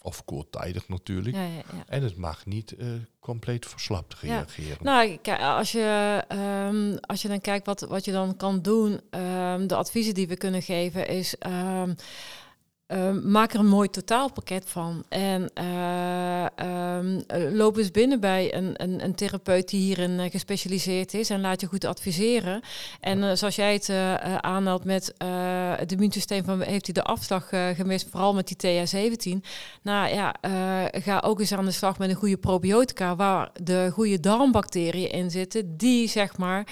[0.02, 1.36] of korttijdig natuurlijk.
[1.36, 1.84] Ja, ja, ja.
[1.88, 2.88] En het mag niet uh,
[3.20, 4.78] compleet verslapt reageren.
[4.82, 6.24] Nou, kijk, als je,
[6.70, 10.28] um, als je dan kijkt wat, wat je dan kan doen, um, de adviezen die
[10.28, 11.36] we kunnen geven is.
[11.48, 11.96] Um,
[12.88, 15.04] Ehm, maak er een mooi totaalpakket van.
[15.10, 16.46] En uh,
[16.98, 21.42] um, loop eens binnen bij een, een, een therapeut die hierin uh, gespecialiseerd is en
[21.42, 22.62] laat je goed adviseren.
[23.00, 23.90] En zoals jij het
[24.42, 25.14] aanmeldt met
[25.78, 29.48] het immuunsysteem van heeft hij de afslag gemist, vooral met die TH17.
[29.82, 30.36] Nou ja,
[30.92, 35.32] ga ook eens aan de slag met een goede probiotica waar de goede darmbacteriën in
[35.32, 36.68] zitten, die zeg maar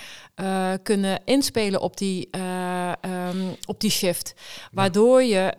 [0.84, 4.34] kunnen inspelen op die, um, op die shift.
[4.72, 5.54] Waardoor je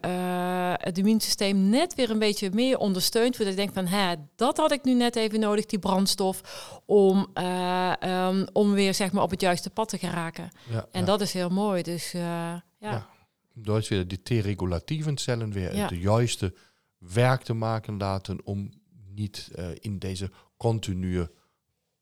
[0.76, 3.36] het immuunsysteem net weer een beetje meer ondersteunt.
[3.36, 6.40] Voordat je denkt van, hè, dat had ik nu net even nodig, die brandstof,
[6.86, 10.50] om, uh, um, om weer zeg maar op het juiste pad te geraken.
[10.70, 11.82] Ja, en dat is heel mooi.
[11.82, 12.62] Dus uh, ja.
[12.78, 13.08] ja.
[13.54, 15.88] Door weer die T-regulatieve cellen weer ja.
[15.88, 16.54] de juiste
[16.98, 18.70] werk te maken laten om
[19.14, 21.30] niet in deze continue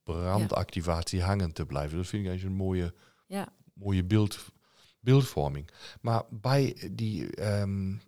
[0.03, 1.97] brandactivatie hangen te blijven.
[1.97, 2.95] Dat vind ik eigenlijk een mooie,
[3.75, 4.39] mooie beeld
[5.03, 5.69] beeldvorming.
[6.01, 8.01] Maar bij, die, um,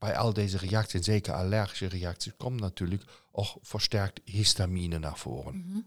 [0.00, 5.54] bij al deze reacties, en zeker allergische reacties, komt natuurlijk ook versterkt histamine naar voren.
[5.54, 5.84] Mm -hmm.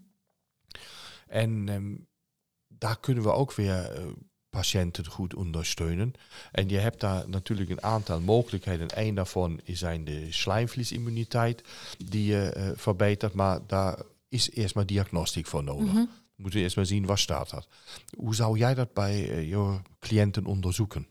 [1.28, 2.08] En um,
[2.68, 4.06] daar kunnen we ook weer uh,
[4.50, 6.14] patiënten goed ondersteunen.
[6.52, 8.88] En je hebt daar natuurlijk een aantal mogelijkheden.
[8.96, 11.64] Een daarvan zijn de slijmvliesimmuniteit,
[11.98, 15.92] die je uh, verbetert, maar daar is eerst maar diagnostiek voor nodig.
[15.92, 17.68] Mm -hmm moeten we eerst maar zien, waar staat dat.
[18.18, 21.08] Hoe zou jij dat bij uh, je cliënten onderzoeken?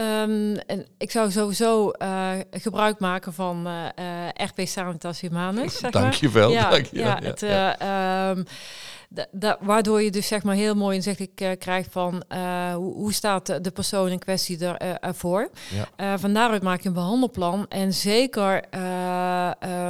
[0.00, 5.78] Um, en ik zou sowieso uh, gebruik maken van uh, RP Sanitas Humanus.
[5.78, 6.50] Zeg Dankjewel.
[6.50, 6.98] Ja, dank je.
[6.98, 8.30] ja, het, ja.
[8.30, 8.44] Um,
[9.60, 13.64] waardoor je dus zeg maar heel mooi inzicht uh, krijgt van uh, hoe, hoe, staat
[13.64, 15.50] de, persoon in kwestie er, uh, ervoor.
[15.96, 16.18] Ja.
[16.18, 17.66] van daaruit maak je een behandelplan.
[17.68, 18.64] En zeker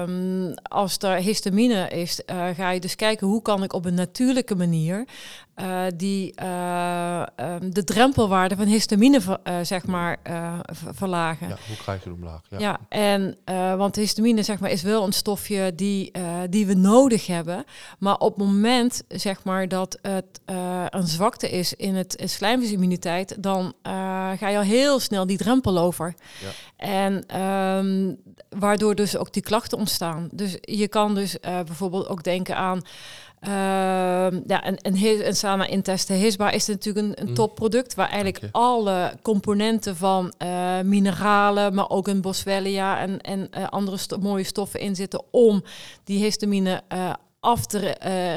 [0.05, 2.21] um, als er histamine is,
[2.57, 5.05] ga je dus kijken hoe kan ik op een natuurlijke manier
[5.61, 10.19] uh, die uh, um, de drempelwaarde van histamine ver, uh, zeg maar
[10.71, 11.49] verlagen.
[11.49, 12.41] Ja, hoe krijg je hem laag?
[12.51, 13.37] Ja, ja en
[13.79, 16.13] want histamine zeg maar is wel een stofje die,
[16.51, 17.65] die we nodig hebben,
[17.99, 20.41] maar op het moment zeg maar dat het
[20.91, 23.73] een zwakte is in het slijmvliesimmuniteit, dan
[24.37, 26.15] ga je al heel snel die drempel over.
[26.41, 26.49] Ja.
[26.77, 28.17] En um,
[28.59, 30.29] waardoor dus ook die klachten ontstaan.
[30.33, 32.83] Dus je kan dus bijvoorbeeld ook denken aan
[33.43, 33.51] Uh,
[34.47, 37.35] ja, en, en, en Sana Inteste Hisba is natuurlijk een, een mm.
[37.35, 43.69] topproduct waar eigenlijk alle componenten van uh, mineralen, maar ook een boswellia en, en uh,
[43.69, 45.65] andere sto mooie stoffen in zitten om
[46.05, 47.79] die histamine eh, af te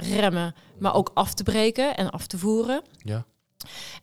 [0.03, 2.81] remmen, maar ook af te breken en af te voeren.
[2.97, 3.25] Ja.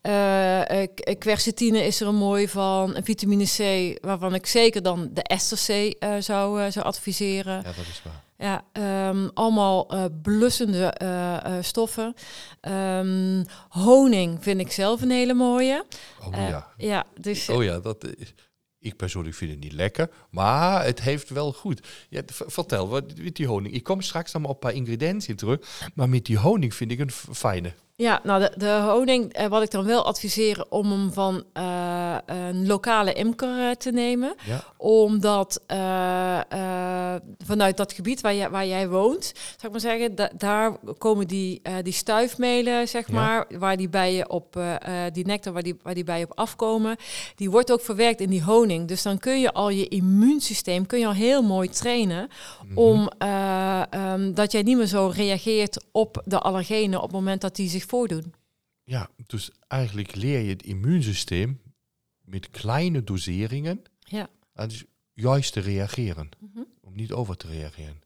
[0.03, 0.86] Uh,
[1.18, 2.96] quercetine is er een mooi van.
[3.03, 3.59] Vitamine C,
[4.05, 7.55] waarvan ik zeker dan de ester C zou, zou adviseren.
[7.55, 8.26] Ja, dat is waar.
[8.41, 8.64] Ja,
[9.09, 12.14] um, allemaal uh, blussende uh, uh, stoffen.
[12.68, 15.84] Um, honing vind ik zelf een hele mooie.
[16.26, 16.72] Oh ja.
[16.76, 18.34] ja dus, oh ja, dat is
[18.78, 21.86] Ik persoonlijk vind het niet lekker, maar het heeft wel goed.
[22.09, 23.74] Ja, vertel, wat met die honing?
[23.74, 26.99] Ik kom straks dan op een paar ingrediënten terug, maar met die honing vind ik
[26.99, 27.72] een fijne.
[28.01, 32.16] Ja, nou de, de honing, eh, wat ik dan wel adviseer om hem van uh,
[32.26, 34.34] een lokale imker uh, te nemen.
[34.46, 34.64] Ja.
[34.76, 40.30] Omdat uh, vanuit dat gebied waar, jij, waar jij woont, zou ik maar zeggen, da
[40.36, 44.61] daar komen die, die stuifmelen, zeg maar, waar die bijen op,
[45.12, 46.96] die nectar waar die, waar die bijen op afkomen,
[47.34, 48.88] die wordt ook verwerkt in die honing.
[48.88, 52.78] Dus dan kun je al je immuunsysteem, kun je al heel mooi trainen mm -hmm.
[52.78, 53.11] om
[54.12, 57.68] um, dat jij niet meer zo reageert op de allergenen op het moment dat die
[57.68, 58.34] zich voordoen.
[58.82, 61.61] Ja, dus eigenlijk leer je het immuunsysteem
[62.20, 64.30] met kleine doseringen ja.
[64.53, 66.28] dus juist te reageren.
[66.39, 68.01] Mm Om niet over te reageren.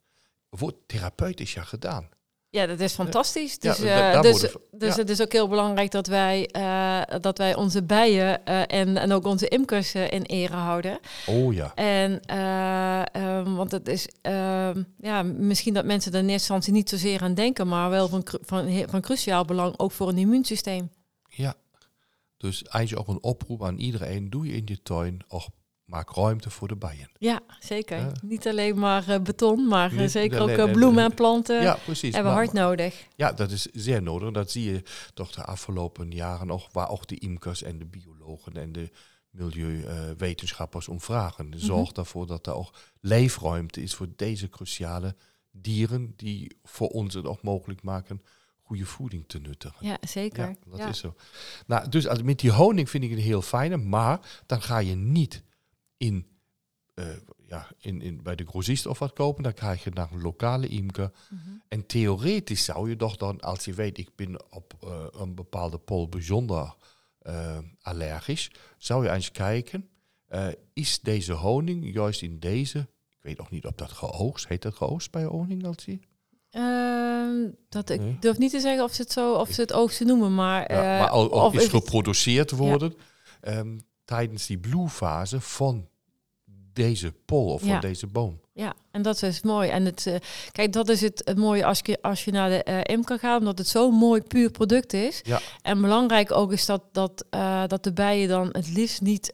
[0.49, 2.09] Wordt therapeutisch ja gedaan.
[2.53, 3.59] Ja, dat is fantastisch.
[3.59, 7.55] Dus, ja, uh, dus, dus het is ook heel belangrijk dat wij, uh, dat wij
[7.55, 10.99] onze bijen uh, en, en ook onze imkers in ere houden.
[11.27, 11.75] Oh ja.
[11.75, 16.89] En um, want het is ehm, ja, misschien dat mensen er in eerste instantie niet
[16.89, 20.91] zozeer aan denken, maar wel van, van, van cruciaal belang ook voor een immuunsysteem.
[21.29, 21.55] Ja,
[22.37, 25.49] dus eigenlijk ook een oproep aan iedereen: doe je in je tuin ook
[25.93, 27.11] maak ruimte voor de bijen.
[27.19, 28.13] Ja, zeker.
[28.23, 31.63] Niet alleen maar uh, beton, maar uh, zeker ook uh, bloemen en planten.
[31.63, 32.15] Ja, precies.
[32.15, 33.07] Hebben we hard nodig.
[33.17, 34.31] Ja, dat is zeer nodig.
[34.31, 34.83] Dat zie je
[35.15, 38.91] toch de afgelopen jaren nog, waar ook de imkers en de biologen en de
[39.31, 41.49] milieuwetenschappers om vragen.
[41.49, 41.59] Mhm.
[41.59, 45.17] Zorg mm ervoor dat er ook leefruimte is voor deze cruciale
[45.51, 48.23] dieren, die voor ons het ook mogelijk maken
[48.63, 49.87] goede voeding te nuttigen.
[49.87, 50.49] Ja, zeker.
[50.49, 51.15] Ja, dat is zo.
[51.67, 55.43] Nou, dus met die honing vind ik het heel fijne, maar dan ga je niet
[56.03, 56.27] in,
[56.95, 57.05] uh,
[57.47, 60.69] ja, in, in, bij de grossist of wat kopen, dan krijg je naar een lokale
[60.69, 61.11] imker.
[61.31, 61.63] Mm -hmm.
[61.69, 65.79] En theoretisch zou je toch dan, als je weet, ik ben op uh, een bepaalde
[65.79, 66.75] pol bijzonder
[67.23, 69.89] uh, allergisch, zou je eens kijken,
[70.73, 72.79] is deze honing juist in deze,
[73.09, 75.63] ik weet nog niet of dat geoogst, heet dat geoogst bij honing?
[76.51, 78.17] Uh, dat ik nee.
[78.21, 80.99] durf niet te zeggen of ze het zo of ze het oogsten noemen, maar, ja,
[80.99, 82.95] maar al, of is geproduceerd worden
[83.43, 83.59] ja.
[83.59, 85.89] um, tijdens die bloeifase van
[86.73, 88.41] deze pol of van deze boom.
[88.55, 89.71] Ja, en dat is mooi.
[89.71, 90.15] En het, uh,
[90.53, 93.39] kijk, dat is het, het mooie als je, als je naar de uh, imker gaat,
[93.39, 95.21] omdat het zo'n mooi puur product is.
[95.23, 95.41] Ja.
[95.63, 99.33] En belangrijk ook is dat, dat, uh, dat de bijen dan het liefst niet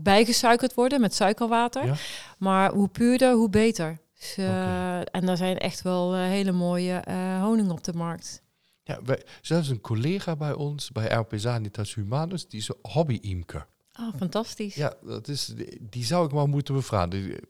[0.00, 1.86] bijgesuikerd worden met suikerwater.
[1.86, 1.94] Ja.
[2.38, 3.98] Maar hoe puurder, hoe beter.
[4.18, 5.02] Dus, okay.
[5.02, 7.02] En daar zijn echt wel hele mooie
[7.40, 8.42] honing op de markt.
[8.82, 13.66] Ja, wij, zelfs een collega bij ons, bij RP Sanitas Humanus, die is hobby-imker.
[14.00, 14.74] Oh, fantastisch.
[14.74, 17.40] Ja, dat is, die zou ik maar moeten bevragen.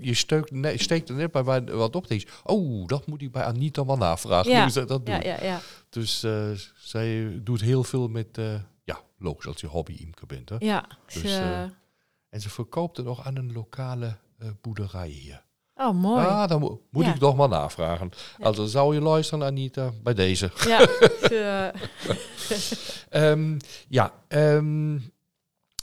[0.00, 2.08] Je steekt, nee, steekt er net bij mij wat op.
[2.08, 2.26] Deze.
[2.44, 4.50] Oh, dat moet ik bij Anita wel navragen.
[4.50, 4.68] Ja.
[4.68, 5.14] Ze dat doen.
[5.14, 5.60] Ja, ja, ja.
[5.88, 10.48] Dus uh, zij doet heel veel met, uh, ja, logisch als je hobby-imker bent.
[10.48, 10.56] Hè?
[10.58, 10.84] Ja.
[11.06, 11.60] Dus, uh,
[12.28, 14.16] en ze verkoopt het nog aan een lokale
[14.60, 15.44] boerderij hier.
[15.74, 16.26] Oh, mooi.
[16.26, 17.14] Ah, dan mo moet ja.
[17.14, 18.10] ik nog maar navragen.
[18.38, 18.44] Ja.
[18.44, 20.50] Also zou je luisteren, Anita, bij deze.
[20.66, 21.72] Ja,
[23.30, 23.56] um,
[23.88, 25.13] ja um,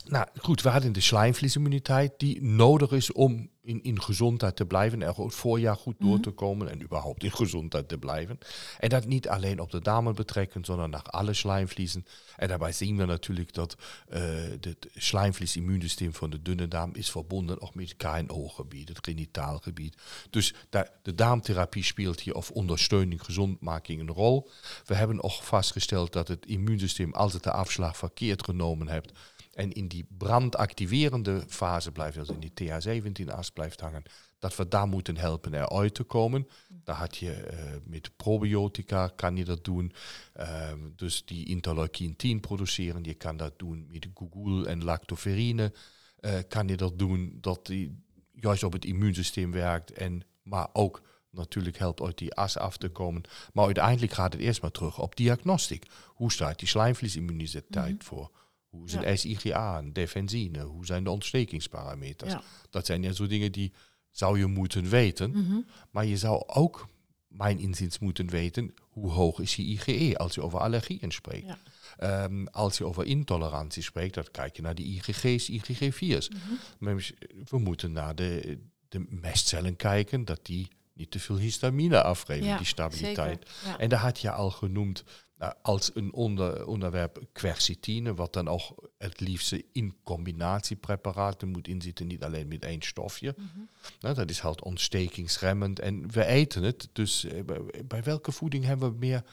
[0.05, 5.01] nou goed, we hadden de slijmvliesimmuniteit die nodig is om in, in gezondheid te blijven
[5.01, 6.21] en het voorjaar goed door mhm.
[6.21, 8.37] te komen en überhaupt in gezondheid te blijven.
[8.79, 12.05] En dat niet alleen op de damen betrekken, sondern naar alle slijmvliezen.
[12.37, 13.75] En daarbij zien we natuurlijk dat
[14.09, 14.19] uh,
[14.59, 19.97] het slijmvliesimmuunsysteem van de dunne darm is verbonden ook met het KNO-gebied, het genitaalgebied.
[20.29, 20.53] Dus
[21.01, 24.49] de darmtherapie speelt hier of ondersteuning, gezondmaking een rol.
[24.85, 29.11] We hebben ook vastgesteld dat het immuunsysteem, als het de afslag verkeerd genomen hebt,
[29.51, 34.03] en in die brandactiverende fase blijft, dus in die TH17-as blijft hangen,
[34.39, 36.47] dat we daar moeten helpen eruit te komen.
[36.83, 39.93] Daar had je uh, met probiotica, kan je dat doen.
[40.39, 45.73] Uh, dus die interleukin 10 produceren, je kan dat doen met gugul en lactoferine.
[46.19, 49.91] Uh, kan je dat doen, dat die juist op het immuunsysteem werkt.
[49.91, 53.21] En, maar ook natuurlijk helpt uit die as af te komen.
[53.53, 55.85] Maar uiteindelijk gaat het eerst maar terug op diagnostiek.
[56.07, 58.03] Hoe staat die slijmvliesimmuniteit mm -hmm.
[58.03, 58.31] voor?
[58.71, 60.61] Hoe is een SIGA, een defensine?
[60.63, 62.35] Hoe zijn de ontstekingsparameters?
[62.69, 63.71] Dat zijn ja zo dingen die
[64.11, 65.31] zou je moeten weten.
[65.31, 65.59] Mhm.
[65.89, 66.87] Maar je zou ook,
[67.27, 71.53] mijn inziens, moeten weten hoe hoog is je IgE als je over allergieën spreekt.
[72.03, 76.29] Um, als je over intolerantie spreekt, dan kijk je naar de IgG's, IgG4's.
[76.79, 76.97] Mm
[77.49, 78.59] We moeten naar de,
[78.89, 83.49] de mestcellen kijken, dat die niet te veel histamine afgeven, die stabiliteit.
[83.77, 85.03] En daar had je al genoemd
[85.41, 92.07] nou, als een onder, onderwerp quercitine, wat dan ook het liefste in combinatiepreparaten moet inzitten,
[92.07, 93.35] niet alleen met één stofje.
[93.37, 93.69] Mm
[93.99, 96.89] nou, dat is halt ontstekingsremmend en we eten het.
[96.93, 99.23] Dus eh, bij, bij welke voeding hebben we meer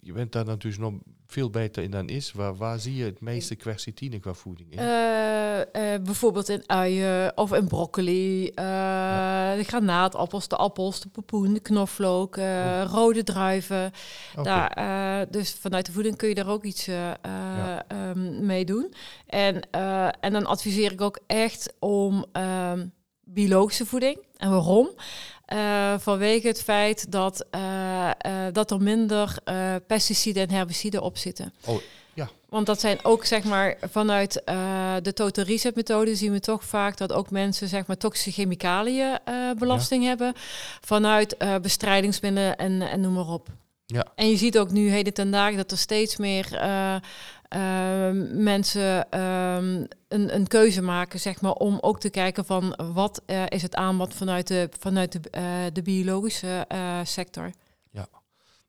[0.00, 0.94] je bent daar natuurlijk nog
[1.26, 2.32] veel beter in dan is.
[2.32, 4.78] Waar, waar zie je het meeste quercitine qua voeding in?
[6.02, 12.36] bijvoorbeeld in uien of in broccoli, de granaatappels, de appels, de popoen, de knoflook,
[12.86, 13.92] rode druiven.
[14.42, 17.84] Daar, dus vanuit de voeding kun je daar ook iets ja.
[18.10, 18.94] um, mee doen.
[19.26, 19.70] En,
[20.20, 22.86] en dan adviseer ik ook echt om ehm,
[23.28, 24.18] biologische voeding.
[24.36, 24.90] En waarom?
[25.52, 29.36] Uh, vanwege het feit dat, uh, uh, dat er minder
[29.86, 31.52] pesticiden en herbiciden op zitten.
[31.66, 31.80] Oh,
[32.14, 32.28] ja.
[32.48, 34.42] Want dat zijn ook, zeg maar, vanuit
[35.02, 39.18] de total reset methode zien we toch vaak dat ook mensen, zeg maar, toxische chemicaliën
[39.58, 40.32] belasting hebben.
[40.80, 43.48] Vanuit bestrijdingsmiddelen en, en noem maar op.
[43.86, 44.06] Ja.
[44.14, 46.60] En je ziet ook nu heden ten dagen dat er steeds meer
[48.32, 53.44] mensen ehm, een, een keuze maken, zeg maar, om ook te kijken van wat uh,
[53.48, 57.52] is het aanbod vanuit de, vanuit de, uh, de biologische uh, sector.
[57.90, 58.08] Ja,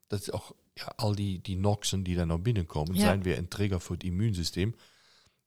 [0.07, 2.99] dat is ook ja, al die, die noxen die daar naar binnenkomen, ja.
[2.99, 4.75] zijn weer een trigger voor het immuunsysteem.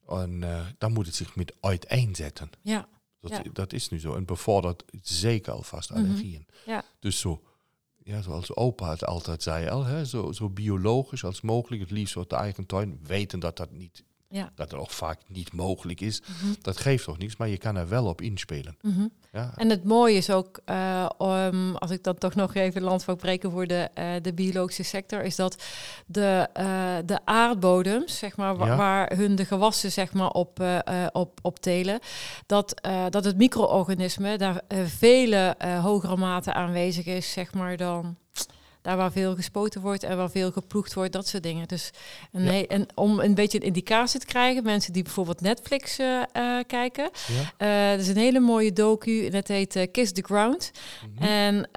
[0.08, 0.44] En
[0.78, 2.50] dan moet het zich met uiteenzetten.
[2.62, 2.88] Ja.
[3.20, 3.42] Dat, ja.
[3.52, 4.14] dat is nu zo.
[4.14, 6.46] En bevordert zeker alvast allergieën.
[6.48, 6.72] Mm -hmm.
[6.72, 6.84] Ja.
[6.98, 7.42] Dus zo
[8.04, 12.16] ja, zoals opa het altijd zei al, hè, zo, zo biologisch als mogelijk, het liefst
[12.16, 14.50] op de eigen tuin, weten dat dat niet, ja.
[14.54, 16.20] dat het ook vaak niet mogelijk is.
[16.20, 16.56] Mm -hmm.
[16.62, 18.76] Dat geeft toch niks, maar je kan er wel op inspelen.
[18.80, 19.10] Mm -hmm.
[19.32, 19.52] ja.
[19.56, 23.50] En het mooie is ook, uh, um, als ik dan toch nog even landvak breken
[23.50, 25.62] voor de, uh, de biologische sector, is dat
[26.06, 28.76] de, uh, de aardbodems, zeg maar, wa Ja.
[28.76, 32.00] waar hun de gewassen zeg maar, op, eh, eh, op, op telen,
[32.46, 37.76] dat, eh, dat het micro-organisme daar eh, vele eh, hogere mate aanwezig is, zeg maar,
[37.76, 38.16] dan
[38.82, 41.68] daar waar veel gespoten wordt en waar veel geploegd wordt, dat soort dingen.
[41.68, 41.90] Dus
[42.30, 42.40] Ja.
[42.40, 46.64] he- en om een beetje een indicatie te krijgen, mensen die bijvoorbeeld Netflix eh, eh,
[46.66, 47.52] kijken, Ja.
[47.56, 50.70] eh, er is een hele mooie docu, en dat heet Kiss the Ground.
[51.14, 51.24] Mhm.
[51.24, 51.68] En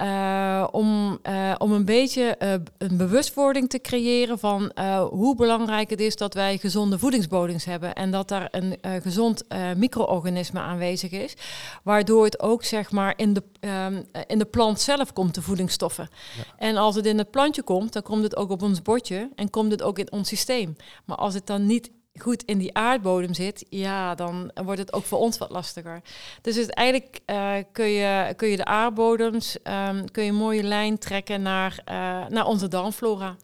[0.72, 1.18] om,
[1.58, 2.36] om een beetje
[2.78, 4.72] een bewustwording te creëren van
[5.10, 7.94] hoe belangrijk het is dat wij gezonde voedingsbodems hebben.
[7.94, 9.44] En dat daar een gezond
[9.76, 11.34] micro-organisme aanwezig is.
[11.82, 15.42] Waardoor het ook zeg maar in de, ehm, eh, in de plant zelf komt, de
[15.42, 16.08] voedingsstoffen.
[16.36, 16.42] Ja.
[16.58, 19.50] En als het in het plantje komt, dan komt het ook op ons bordje en
[19.50, 20.76] komt het ook in ons systeem.
[21.04, 25.04] Maar als het dan niet goed in die aardbodem zit, ja, dan wordt het ook
[25.04, 26.00] voor ons wat lastiger.
[26.42, 30.62] Dus het, eigenlijk eh, kun, je, kun je de aardbodems, ehm, kun je een mooie
[30.62, 31.94] lijn trekken naar, eh,
[32.28, 33.36] naar onze darmflora.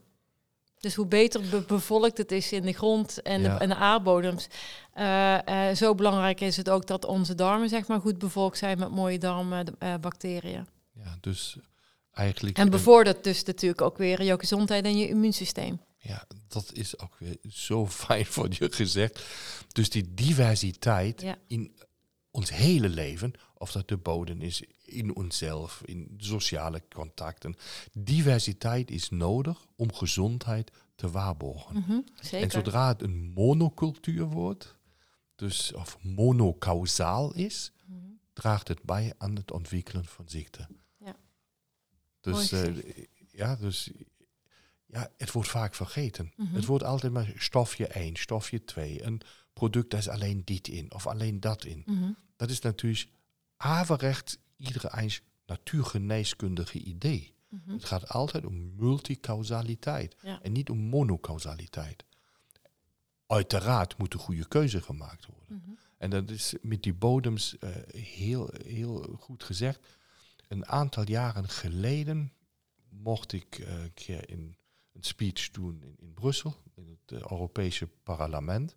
[0.79, 3.53] Dus hoe beter be- bevolkt het is in de grond en, Ja.
[3.55, 4.47] de, en de aardbodems,
[4.93, 8.91] eh, zo belangrijk is het ook dat onze darmen zeg maar, goed bevolkt zijn met
[8.91, 10.67] mooie darmbacteriën.
[10.95, 11.57] ja, dus
[12.13, 12.59] eigenlijk...
[12.59, 15.81] en bevordert dus natuurlijk ook weer je gezondheid en je immuunsysteem.
[15.99, 19.25] Ja, dat is ook weer zo fijn voor je gezegd.
[19.73, 21.39] Dus die diversiteit Ja.
[21.47, 21.77] in
[22.31, 27.57] ons hele leven, of dat de bodem is in onszelf, in sociale contacten.
[27.93, 31.77] Diversiteit is nodig om gezondheid te waarborgen.
[31.79, 32.41] Mhm, zeker.
[32.41, 34.77] En zodra het een monocultuur wordt,
[35.37, 37.97] dus of monokausaal is, Mhm.
[38.33, 40.67] draagt het bij aan het ontwikkelen van ziekte.
[42.23, 42.75] Dus, eh,
[43.31, 43.91] ja, dus
[44.87, 46.33] ja, het wordt vaak vergeten.
[46.37, 46.55] Mhm.
[46.55, 49.05] Het wordt altijd maar stofje 1, stofje 2.
[49.05, 49.21] Een
[49.53, 51.83] product, daar is alleen dit in of alleen dat in.
[51.87, 52.11] Mhm.
[52.37, 53.09] Dat is natuurlijk
[53.57, 57.35] averecht iedere eens natuurgeneeskundige idee.
[57.49, 57.73] Mhm.
[57.73, 60.43] Het gaat altijd om multicausaliteit Ja.
[60.43, 62.05] en niet om monocausaliteit.
[63.27, 65.47] Uiteraard moet een goede keuze gemaakt worden.
[65.49, 65.71] Mhm.
[65.99, 69.87] En dat is met die bodems eh, heel, heel goed gezegd.
[70.53, 72.33] Een aantal jaren geleden
[72.89, 74.57] mocht ik eh, een keer in
[74.93, 78.77] een speech doen in, in Brussel, in het eh, Europese parlement.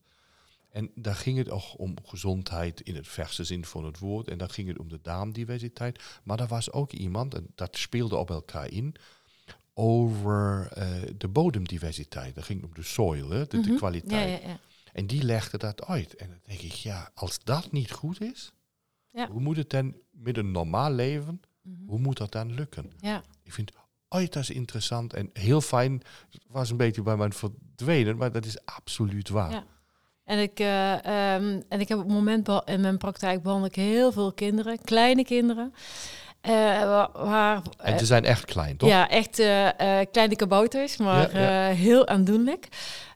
[0.69, 4.28] En daar ging het ook om gezondheid in het verste zin van het woord.
[4.28, 6.03] En daar ging het om de darmdiversiteit.
[6.23, 8.95] Maar er was ook iemand, en dat speelde op elkaar in,
[9.73, 12.36] over eh, de bodemdiversiteit.
[12.36, 13.78] Dat ging om de soil, hè, de, de Mhm.
[13.78, 14.30] kwaliteit.
[14.41, 14.59] Ja, ja, ja.
[14.93, 16.15] En die legde dat uit.
[16.15, 18.53] En dan denk ik, ja, als dat niet goed is,
[19.11, 19.30] Ja.
[19.30, 21.89] hoe moet het dan met een normaal leven, Mhm.
[21.89, 22.91] hoe moet dat dan lukken?
[22.99, 23.22] ja.
[23.43, 26.01] Ik vind het uiterst interessant en heel fijn.
[26.32, 29.51] Het was een beetje bij mij verdwenen, maar dat is absoluut waar.
[29.51, 29.63] Ja.
[30.24, 33.76] En ik, eh, ehm, en ik heb op het moment in mijn praktijk behandel ik
[33.76, 35.74] heel veel kinderen, kleine kinderen.
[36.41, 38.89] eh, wa- waar, En eh, ze zijn echt klein, toch?
[38.89, 41.70] ja, echt eh, eh, kleine kabouters, maar Ja, ja.
[41.70, 42.68] eh, heel aandoenlijk.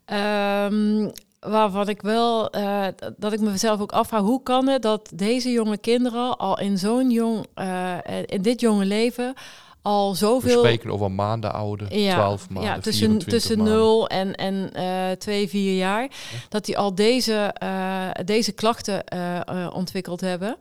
[0.05, 2.85] Ehm, waarvan ik wel, eh,
[3.17, 7.11] dat ik mezelf ook afvraag, hoe kan het dat deze jonge kinderen al in zo'n
[7.11, 9.33] jong, eh, in dit jonge leven
[9.81, 10.57] al We zoveel...
[10.59, 13.75] spreken over maanden ouder, 12 maanden, ja, tussen, 24 tussen maanden.
[13.75, 16.07] 0 en, en eh 2, 4 jaar.
[16.49, 20.57] Dat die al deze, eh, deze klachten eh, eh, ontwikkeld hebben.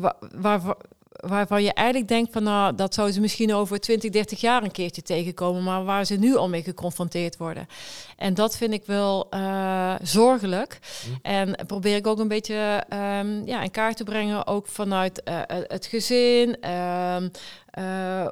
[0.00, 0.60] Wa- waar,
[1.20, 4.70] waarvan je eigenlijk denkt van nou, dat zouden ze misschien over 20, 30 jaar een
[4.70, 7.66] keertje tegenkomen, maar waar ze nu al mee geconfronteerd worden.
[8.16, 10.78] En dat vind ik wel uh, zorgelijk.
[11.08, 11.18] Mm.
[11.22, 15.40] En probeer ik ook een beetje um, ja, in kaart te brengen, ook vanuit uh,
[15.46, 16.56] het gezin.
[16.64, 17.16] Uh,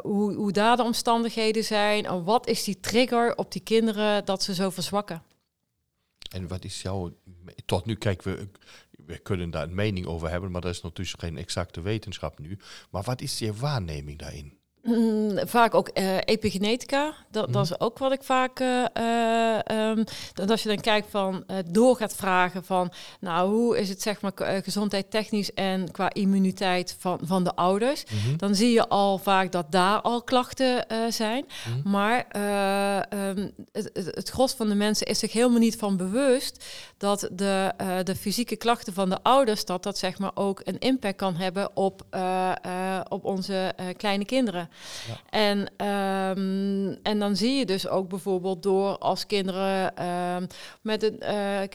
[0.03, 2.07] hoe, hoe daar de omstandigheden zijn.
[2.07, 5.23] En wat is die trigger op die kinderen dat ze zo verzwakken?
[6.33, 7.13] En wat is jouw...
[7.67, 8.49] Tot nu, kijk, we,
[9.13, 12.59] we kunnen daar een mening over hebben, maar dat is natuurlijk geen exacte wetenschap nu.
[12.91, 14.62] Maar wat is je waarneming daarin?
[14.83, 17.15] Mm, vaak ook uh, epigenetica.
[17.31, 17.73] Dat, dat, mhm.
[17.73, 18.61] is ook wat ik vaak.
[18.61, 19.59] Uh,
[19.91, 20.05] um,
[20.35, 22.93] dat als je dan kijkt van door gaat vragen van.
[23.21, 28.05] Nou, hoe is het zeg maar gezondheid technisch en qua immuniteit van, van de ouders?
[28.05, 28.37] Mhm.
[28.37, 31.45] Dan zie je al vaak dat daar al klachten zijn.
[31.47, 31.91] Mhm.
[31.91, 32.27] Maar
[33.29, 36.65] um, het, het, het gros van de mensen is zich helemaal niet van bewust
[36.99, 37.73] dat de,
[38.05, 41.77] de fysieke klachten van de ouders, dat dat zeg maar ook een impact kan hebben
[41.77, 42.03] op,
[43.09, 44.71] op onze kleine kinderen.
[45.31, 50.47] En, um, en dan zie je dus ook bijvoorbeeld door als kinderen um,
[50.83, 51.23] met een,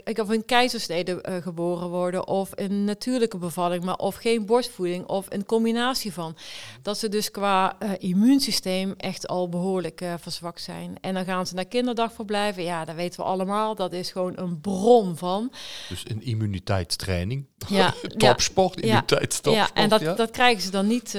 [0.08, 5.06] uh, of een keizersnede uh, geboren worden, of een natuurlijke bevalling, maar of geen borstvoeding,
[5.06, 6.38] of een combinatie van.
[6.82, 10.96] Dat ze dus qua uh, immuunsysteem echt al behoorlijk verzwakt zijn.
[11.02, 12.64] En dan gaan ze naar kinderdagverblijven.
[12.64, 13.76] Ja, dat weten we allemaal.
[13.76, 15.52] Dat is gewoon een bron van.
[15.90, 17.46] Dus een immuniteitstraining.
[17.68, 19.72] Ja, topsport, ja, immuniteitstopsport.
[19.76, 21.14] Ja, en dat, dat krijgen ze dan niet.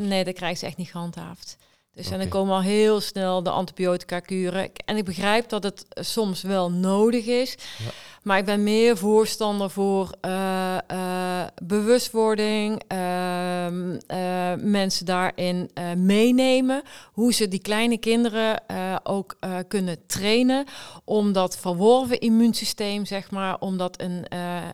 [0.00, 1.56] nee, dat krijgen is echt niet gehandhaafd.
[1.94, 4.70] Dus en dan komen al heel snel de antibiotica kuren.
[4.84, 7.54] En ik begrijp dat het soms wel nodig is.
[7.78, 7.90] Ja.
[8.22, 16.82] Maar ik ben meer voorstander voor uh, uh, bewustwording, ehm, eh, mensen daarin meenemen.
[17.12, 18.62] Hoe ze die kleine kinderen
[19.02, 19.38] ook
[19.68, 20.64] kunnen trainen
[21.04, 24.24] om dat verworven immuunsysteem, zeg maar, om dat een,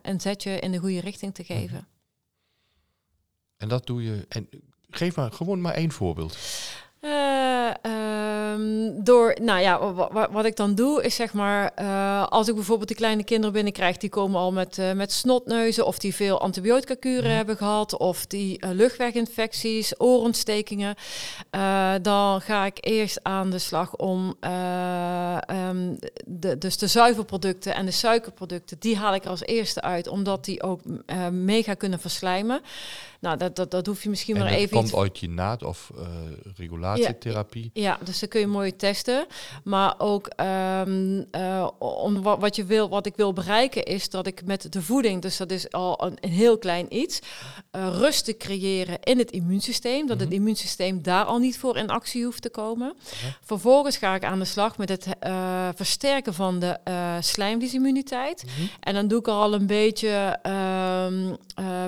[0.02, 1.76] een zetje in de goede richting te geven.
[1.76, 1.84] Mhm.
[3.56, 4.24] En dat doe je.
[4.28, 4.48] En
[4.90, 6.38] Geef maar gewoon maar één voorbeeld.
[7.06, 7.70] Uh,
[8.52, 9.92] um, door, nou ja,
[10.30, 13.96] wat ik dan doe is zeg maar, uh, als ik bijvoorbeeld die kleine kinderen binnenkrijg,
[13.96, 17.36] die komen al met, uh, met snotneuzen of die veel antibiotica kuren mhm.
[17.36, 20.94] hebben gehad of die luchtweginfecties, oorontstekingen,
[22.02, 24.34] dan ga ik eerst aan de slag om
[25.68, 30.44] um, de, dus de zuivelproducten en de suikerproducten, die haal ik als eerste uit, omdat
[30.44, 30.80] die ook
[31.30, 32.60] mega kunnen verslijmen.
[33.20, 34.76] Nou, dat, dat, dat hoef je misschien maar even.
[34.76, 36.06] komt uit je naad of uh,
[37.72, 39.26] Ja, ja, dus dan kun je mooi testen.
[39.64, 44.26] Maar ook um, uh, om wat, wat, je wil, wat ik wil bereiken, is dat
[44.26, 47.20] ik met de voeding, dus dat is al een, een heel klein iets,
[47.76, 50.06] uh, rust te creëren in het immuunsysteem.
[50.06, 50.38] Dat het mhm.
[50.38, 52.94] immuunsysteem daar al niet voor in actie hoeft te komen.
[53.42, 55.06] Vervolgens ga ik aan de slag met het
[55.74, 56.78] versterken van de
[57.20, 58.44] slijmvliesimmuniteit.
[58.44, 60.38] Mm En dan doe ik er al een beetje
[61.06, 61.36] um,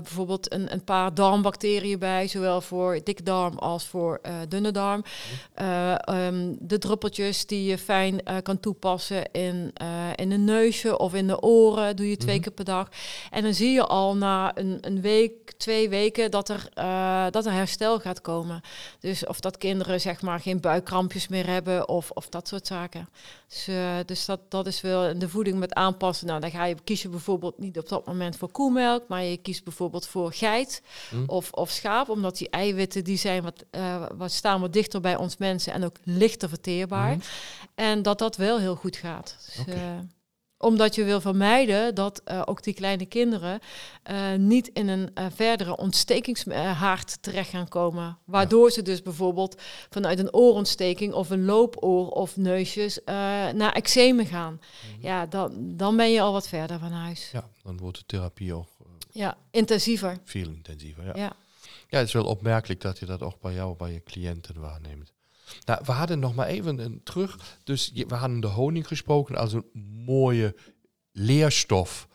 [0.02, 4.87] bijvoorbeeld een, een paar darmbacteriën bij, zowel voor dikke darm als voor dunne darm.
[4.96, 9.72] Uh, um, de druppeltjes die je fijn uh, kan toepassen in,
[10.14, 12.54] in een neusje of in de oren, doe je twee mm -hmm.
[12.54, 12.88] keer per dag.
[13.30, 16.68] En dan zie je al na een, een week, twee weken, dat er,
[17.30, 18.60] dat er herstel gaat komen.
[19.00, 23.08] Dus of dat kinderen zeg maar geen buikkrampjes meer hebben of, of dat soort zaken.
[23.48, 23.68] Dus,
[24.06, 26.26] dus dat, dat is wel de voeding met aanpassen.
[26.26, 29.64] Nou, dan ga je kiezen bijvoorbeeld niet op dat moment voor koemelk, maar je kiest
[29.64, 30.82] bijvoorbeeld voor geit.
[31.10, 31.24] Hm.
[31.26, 35.16] of, of schaap, omdat die eiwitten die zijn wat, uh, wat staan wat dichter bij
[35.16, 37.12] ons mensen en ook lichter verteerbaar.
[37.12, 37.20] Hm.
[37.74, 39.36] En dat dat wel heel goed gaat.
[39.46, 39.74] Dus,
[40.58, 43.60] omdat je wil vermijden dat uh, ook die kleine kinderen
[44.36, 48.18] niet in een verdere ontstekingshaard terecht gaan komen.
[48.24, 53.00] Waardoor ze dus bijvoorbeeld vanuit een oorontsteking of een loopoor of neusjes
[53.54, 54.60] naar eczemen gaan.
[54.60, 55.06] Mhm.
[55.06, 57.30] Ja, dan, dan ben je al wat verder van huis.
[57.32, 58.68] Ja, dan wordt de therapie ook
[59.18, 60.18] ja, intensiever.
[60.24, 61.12] Veel intensiever, ja.
[61.14, 61.32] ja.
[61.88, 65.12] Ja, het is wel opmerkelijk dat je dat ook bij jou, bij je cliënten waarneemt.
[65.64, 67.38] Nou, we hadden nog maar even een terug.
[67.64, 69.64] Dus we hadden de honing gesproken als een
[70.04, 70.54] mooie
[71.12, 72.08] leerstof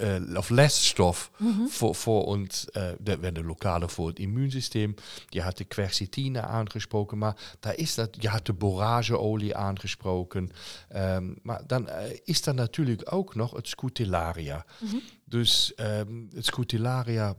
[0.00, 4.94] uh, of lesstof mm voor, voor ons, uh, de, de lokale voor het immuunsysteem.
[5.28, 10.50] Je had de quercitine aangesproken, maar daar is dat, je had de borageolie aangesproken.
[10.96, 11.94] Um, maar dan uh,
[12.24, 14.64] is er natuurlijk ook nog het scutillaria.
[14.78, 15.02] Mm -hmm.
[15.24, 17.36] Dus um, het scutillaria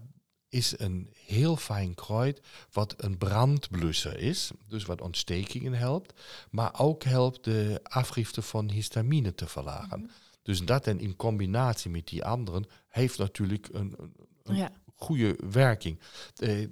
[0.51, 2.41] is een heel fijn kruid
[2.71, 9.33] wat een brandblusser is, dus wat ontstekingen helpt, maar ook helpt de afrifte van histamine
[9.33, 9.99] te verlagen.
[9.99, 10.11] Mm -hmm.
[10.43, 13.95] Dus dat en in combinatie met die anderen heeft natuurlijk een,
[14.43, 14.71] een ja.
[14.95, 15.99] goede werking.
[16.39, 16.67] Uh,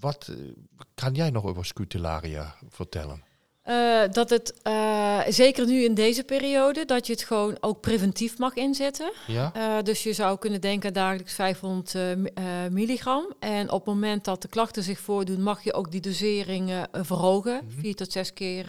[0.00, 0.52] wat uh,
[0.94, 3.22] kan jij nog over scutillaria vertellen?
[3.68, 8.38] Uh, dat het, uh, zeker nu in deze periode, dat je het gewoon ook preventief
[8.38, 9.12] mag inzetten.
[9.26, 9.52] Ja.
[9.56, 11.94] Uh, dus je zou kunnen denken dagelijks 500
[12.70, 13.34] milligram.
[13.38, 17.52] En op het moment dat de klachten zich voordoen, mag je ook die dosering verhogen.
[17.52, 17.80] Mm -hmm.
[17.80, 18.66] Vier tot zes keer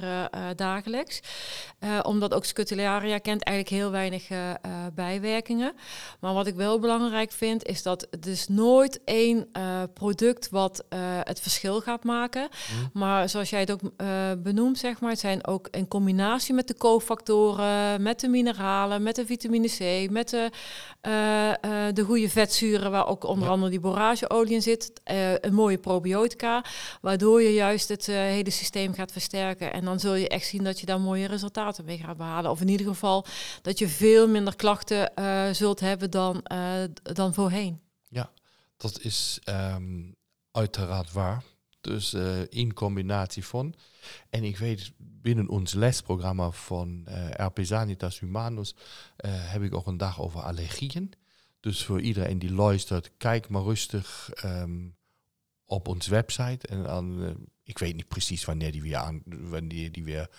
[0.55, 1.19] dagelijks.
[2.01, 4.27] omdat ook scutularia kent eigenlijk heel weinig
[4.93, 5.73] bijwerkingen.
[6.19, 9.47] Maar wat ik wel belangrijk vind, is dat het is nooit één
[9.93, 10.83] product wat
[11.23, 12.41] het verschil gaat maken.
[12.41, 12.89] Mm -hmm.
[12.93, 13.81] Maar zoals jij het ook
[14.43, 15.09] benoemt, zeg maar.
[15.09, 20.11] Het zijn ook in combinatie met de cofactoren, met de mineralen, met de vitamine C,
[20.11, 20.49] met de,
[21.01, 25.01] uh, uh, de goede vetzuren, waar ook onder andere die borageolie in zit.
[25.11, 26.63] Uh, een mooie probiotica,
[27.01, 29.73] waardoor je juist het hele systeem gaat versterken.
[29.73, 32.51] En dan zul je echt zien dat je daar mooie resultaten mee gaat behalen.
[32.51, 33.25] Of in ieder geval
[33.61, 35.11] dat je veel minder klachten
[35.55, 36.43] zult hebben dan,
[37.03, 37.81] dan voorheen.
[38.09, 38.29] Ja,
[38.77, 40.15] dat is um,
[40.51, 41.43] uiteraard waar.
[41.84, 43.73] Dus uh, in combinatie van.
[44.29, 47.05] En ik weet, binnen ons lesprogramma van
[47.39, 51.11] uh, Sanitas Humanus uh, heb ik ook een dag over allergieën.
[51.59, 54.95] Dus voor iedereen die luistert, kijk maar rustig um,
[55.65, 56.67] op onze website.
[56.67, 60.29] En dan, ik weet niet precies wanneer die weer, aan, wanneer die weer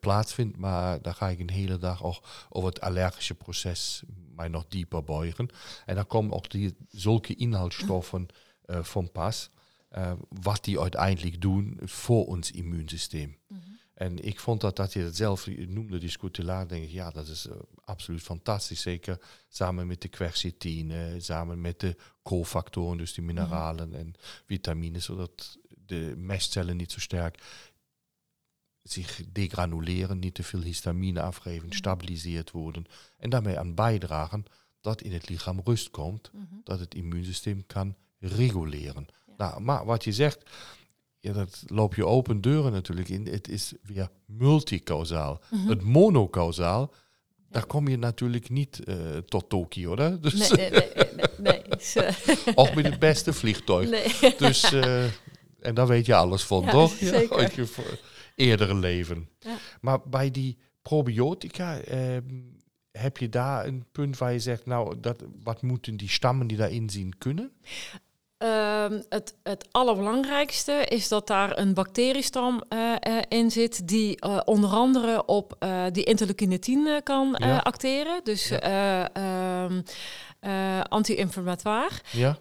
[0.00, 4.02] plaatsvindt, maar daar ga ik een hele dag ook over het allergische proces
[4.34, 5.48] mij nog dieper buigen.
[5.86, 8.26] En dan komen ook die, zulke inhaltsstoffen
[8.66, 9.50] van pas.
[9.96, 13.36] Uh, wat die uiteindelijk doen voor ons immuunsysteem.
[13.48, 13.78] Mm -hmm.
[13.94, 17.28] En ik vond dat, dat je het zelf noemde, die scutulaar, denk ik, ja, dat
[17.28, 17.52] is uh,
[17.84, 18.80] absoluut fantastisch.
[18.80, 19.18] Zeker
[19.48, 24.00] samen met de quercetine, samen met de cofactoren, dus die mineralen mm -hmm.
[24.00, 24.14] en
[24.46, 27.42] vitamines, zodat de mestcellen niet zo sterk
[28.82, 31.78] zich degranuleren, niet te veel histamine afgeven, mm -hmm.
[31.78, 32.86] stabiliseerd worden
[33.18, 34.44] en daarmee aan bijdragen
[34.80, 36.30] dat in het lichaam rust komt,
[36.64, 39.06] dat het immuunsysteem kan reguleren.
[39.42, 40.50] Nou, maar wat je zegt,
[41.18, 43.26] ja, dat loop je open deuren natuurlijk in.
[43.26, 45.40] Het is weer multicausaal.
[45.50, 45.68] Mm -hmm.
[45.68, 46.92] Het monocausaal,
[47.50, 50.18] daar kom je natuurlijk niet uh, tot Tokio, hè?
[50.20, 50.88] Dus nee, nee,
[51.38, 51.62] nee.
[51.64, 53.90] nee, Ook met het beste vliegtuig.
[53.90, 54.34] Nee.
[54.48, 55.04] Dus, uh,
[55.60, 56.92] en daar weet je alles van, ja, toch?
[56.92, 57.40] Zeker.
[57.40, 57.98] Ja, je
[58.34, 59.28] eerdere leven.
[59.38, 59.56] Ja.
[59.80, 62.16] Maar bij die probiotica, uh,
[62.90, 66.56] heb je daar een punt waar je zegt, nou, dat, wat moeten die stammen die
[66.56, 67.52] daarin zien kunnen?
[68.42, 72.78] Uh, het, het allerbelangrijkste is dat daar een bacteriestam uh,
[73.08, 77.58] uh, in zit die uh, onder andere op die interleukine 10 kan ja.
[77.58, 78.20] acteren.
[78.24, 79.10] Dus ja.
[79.64, 79.82] um,
[80.88, 81.94] anti-inflammatoire.
[82.10, 82.38] Ja.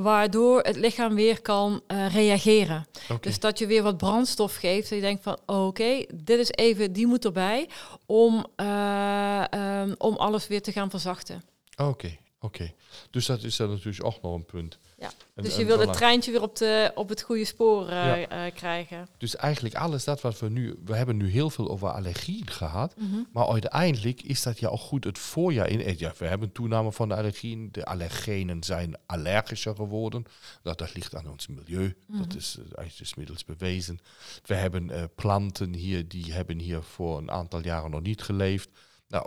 [0.00, 2.86] waardoor het lichaam weer kan reageren.
[3.04, 3.18] Okay.
[3.20, 4.90] Dus dat je weer wat brandstof geeft.
[4.90, 7.68] En je denkt van oké, okay, dit is even, die moet erbij
[8.06, 11.42] om, um, om alles weer te gaan verzachten.
[11.76, 12.72] Oké, okay, oké.
[13.10, 14.78] Dus dat is dan natuurlijk ook nog een punt.
[14.98, 15.10] Ja.
[15.34, 18.46] En, dus je wil het treintje weer op, de, op het goede spoor uh, ja.
[18.46, 19.08] uh, krijgen.
[19.18, 20.78] Dus eigenlijk alles dat wat we nu...
[20.84, 22.96] We hebben nu heel veel over allergieën gehad.
[22.96, 23.28] Mm -hmm.
[23.32, 25.98] Maar uiteindelijk is dat ja ook goed het voorjaar in...
[25.98, 27.68] Ja, we hebben toename van de allergieën.
[27.72, 30.24] De allergenen zijn allergischer geworden.
[30.62, 31.84] Dat, dat ligt aan ons milieu.
[31.84, 32.18] Mm -hmm.
[32.28, 34.00] Dat is eigenlijk dus middels bewezen.
[34.44, 38.68] We hebben planten hier, die hebben hier voor een aantal jaren nog niet geleefd.
[39.08, 39.26] Nou,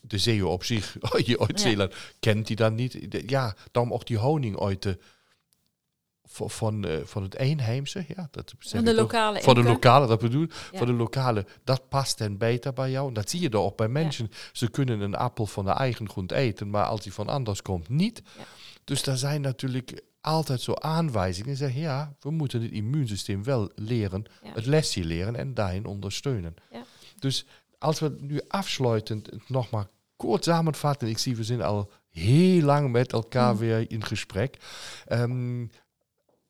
[0.00, 0.96] de zeeuw op zich,
[1.26, 2.98] je uit Zeeland, kent die dan niet.
[3.26, 4.98] Ja, daarom ook die honing uit de
[6.32, 10.46] van, uh, van het eenheemse, ja, dat van de lokale, van de lokale, dat bedoel,
[10.72, 10.78] ja.
[10.78, 13.08] van de lokale, dat past dan beter bij jou.
[13.08, 14.28] En dat zie je er ook bij mensen.
[14.30, 14.36] Ja.
[14.52, 17.88] Ze kunnen een appel van de eigen grond eten, maar als die van anders komt,
[17.88, 18.22] niet.
[18.38, 18.44] Ja.
[18.84, 21.56] Dus daar zijn natuurlijk altijd zo aanwijzingen.
[21.56, 26.54] Zeggen, ja, we moeten het immuunsysteem wel leren, het lesje leren en daarin ondersteunen.
[27.18, 27.46] Dus
[27.80, 31.08] als we nu afsluitend nog maar kort samenvatten.
[31.08, 33.58] Ik zie, we zijn al heel lang met elkaar mm.
[33.58, 34.56] weer in gesprek.
[35.08, 35.70] Um,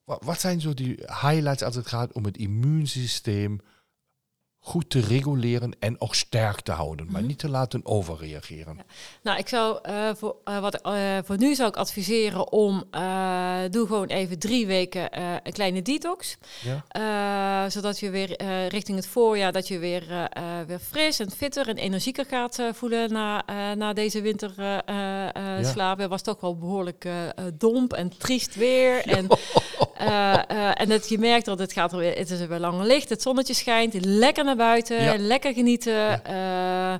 [0.03, 3.59] wat, wat zijn zo die highlights als het gaat om het immuunsysteem
[4.63, 7.27] goed te reguleren en ook sterk te houden, maar mm -hmm.
[7.27, 8.75] niet te laten overreageren.
[8.77, 8.83] Ja.
[9.21, 12.83] Nou, ik zou uh, voor, uh, wat, uh, voor nu zou ik adviseren om
[13.71, 17.69] doe gewoon even drie weken een kleine detox, ja.
[17.69, 20.29] zodat je weer richting het voorjaar dat je weer,
[20.67, 23.43] weer fris en fitter en energieker gaat voelen na,
[23.75, 25.63] na deze winter ja.
[25.63, 26.09] slapen.
[26.09, 27.07] was toch wel behoorlijk
[27.53, 29.27] domp en triest weer en
[30.73, 33.09] en dat je merkt dat het gaat er weer, het is er weer langer licht,
[33.09, 35.17] het zonnetje schijnt, lekker naar buiten, ja.
[35.17, 35.93] lekker genieten.
[35.93, 36.93] Ja.
[36.93, 36.99] Uh,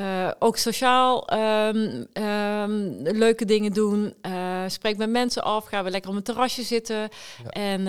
[0.00, 4.14] uh, ook sociaal um, um, leuke dingen doen.
[4.26, 5.64] Uh, spreek met mensen af.
[5.64, 6.96] Gaan we lekker op een terrasje zitten.
[6.96, 7.50] Ja.
[7.50, 7.84] En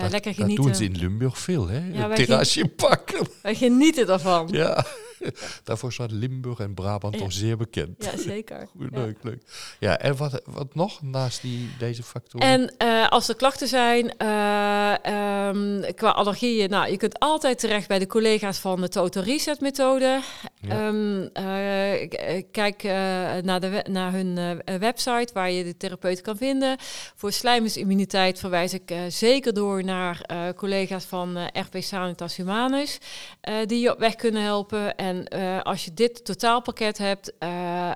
[0.00, 0.56] dat, lekker genieten.
[0.56, 1.82] Dat doen ze in Limburg veel, hè?
[1.92, 3.28] Ja, een terrasje pakken.
[3.42, 4.48] Wij genieten daarvan.
[4.50, 4.84] Ja.
[5.64, 8.04] Daarvoor staat Limburg en Brabant toch zeer bekend.
[8.04, 8.68] Ja, zeker.
[8.90, 9.42] leuk, leuk.
[9.78, 12.46] Ja, en wat, wat nog naast die, deze factoren?
[12.46, 14.94] En uh, als er klachten zijn uh,
[15.48, 19.60] um, qua allergieën, nou, je kunt altijd terecht bij de collega's van de Total Reset
[19.60, 20.20] methode.
[20.72, 21.30] Um, uh,
[22.50, 22.82] kijk
[23.42, 26.76] naar, de, naar hun website waar je de therapeut kan vinden.
[27.14, 32.98] Voor slijmhuisimmuniteit verwijs ik zeker door naar collega's van RP Sanitas Humanus,
[33.66, 34.96] die je op weg kunnen helpen.
[34.96, 35.09] En
[35.62, 37.32] als je dit totaalpakket hebt,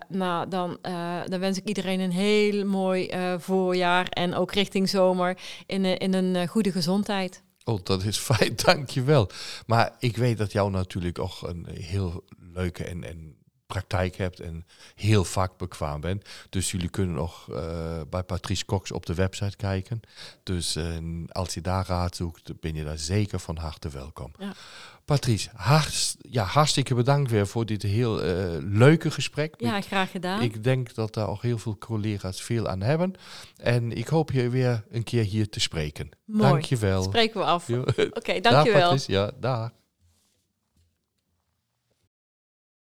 [0.09, 0.79] nou, dan,
[1.27, 6.49] dan wens ik iedereen een heel mooi voorjaar en ook richting zomer in, in een
[6.49, 7.43] goede gezondheid.
[7.65, 9.31] Oh, dat is fijn, dankjewel.
[9.67, 13.37] Maar ik weet dat jou natuurlijk ook een heel leuke en, en
[13.67, 16.29] praktijk hebt en heel vakbekwaam bent.
[16.51, 20.01] Dus jullie kunnen nog uh, bij Patrice Cox op de website kijken.
[20.43, 20.97] Dus uh,
[21.29, 24.33] als je daar raad zoekt, ben je daar zeker van harte welkom.
[24.39, 24.53] Ja.
[25.05, 29.55] Patrice, hartst, ja, hartstikke bedankt weer voor dit heel uh, leuke gesprek.
[29.59, 30.43] Ja, graag gedaan.
[30.43, 33.15] Ik denk dat daar ook heel veel collega's veel aan hebben.
[33.57, 36.09] En ik hoop je weer een keer hier te spreken.
[36.25, 36.51] Mooi.
[36.51, 37.03] Dankjewel.
[37.03, 37.71] Spreken we af.
[37.71, 38.81] Oké, okay, dankjewel.
[38.81, 39.73] Patrice, ja, daar.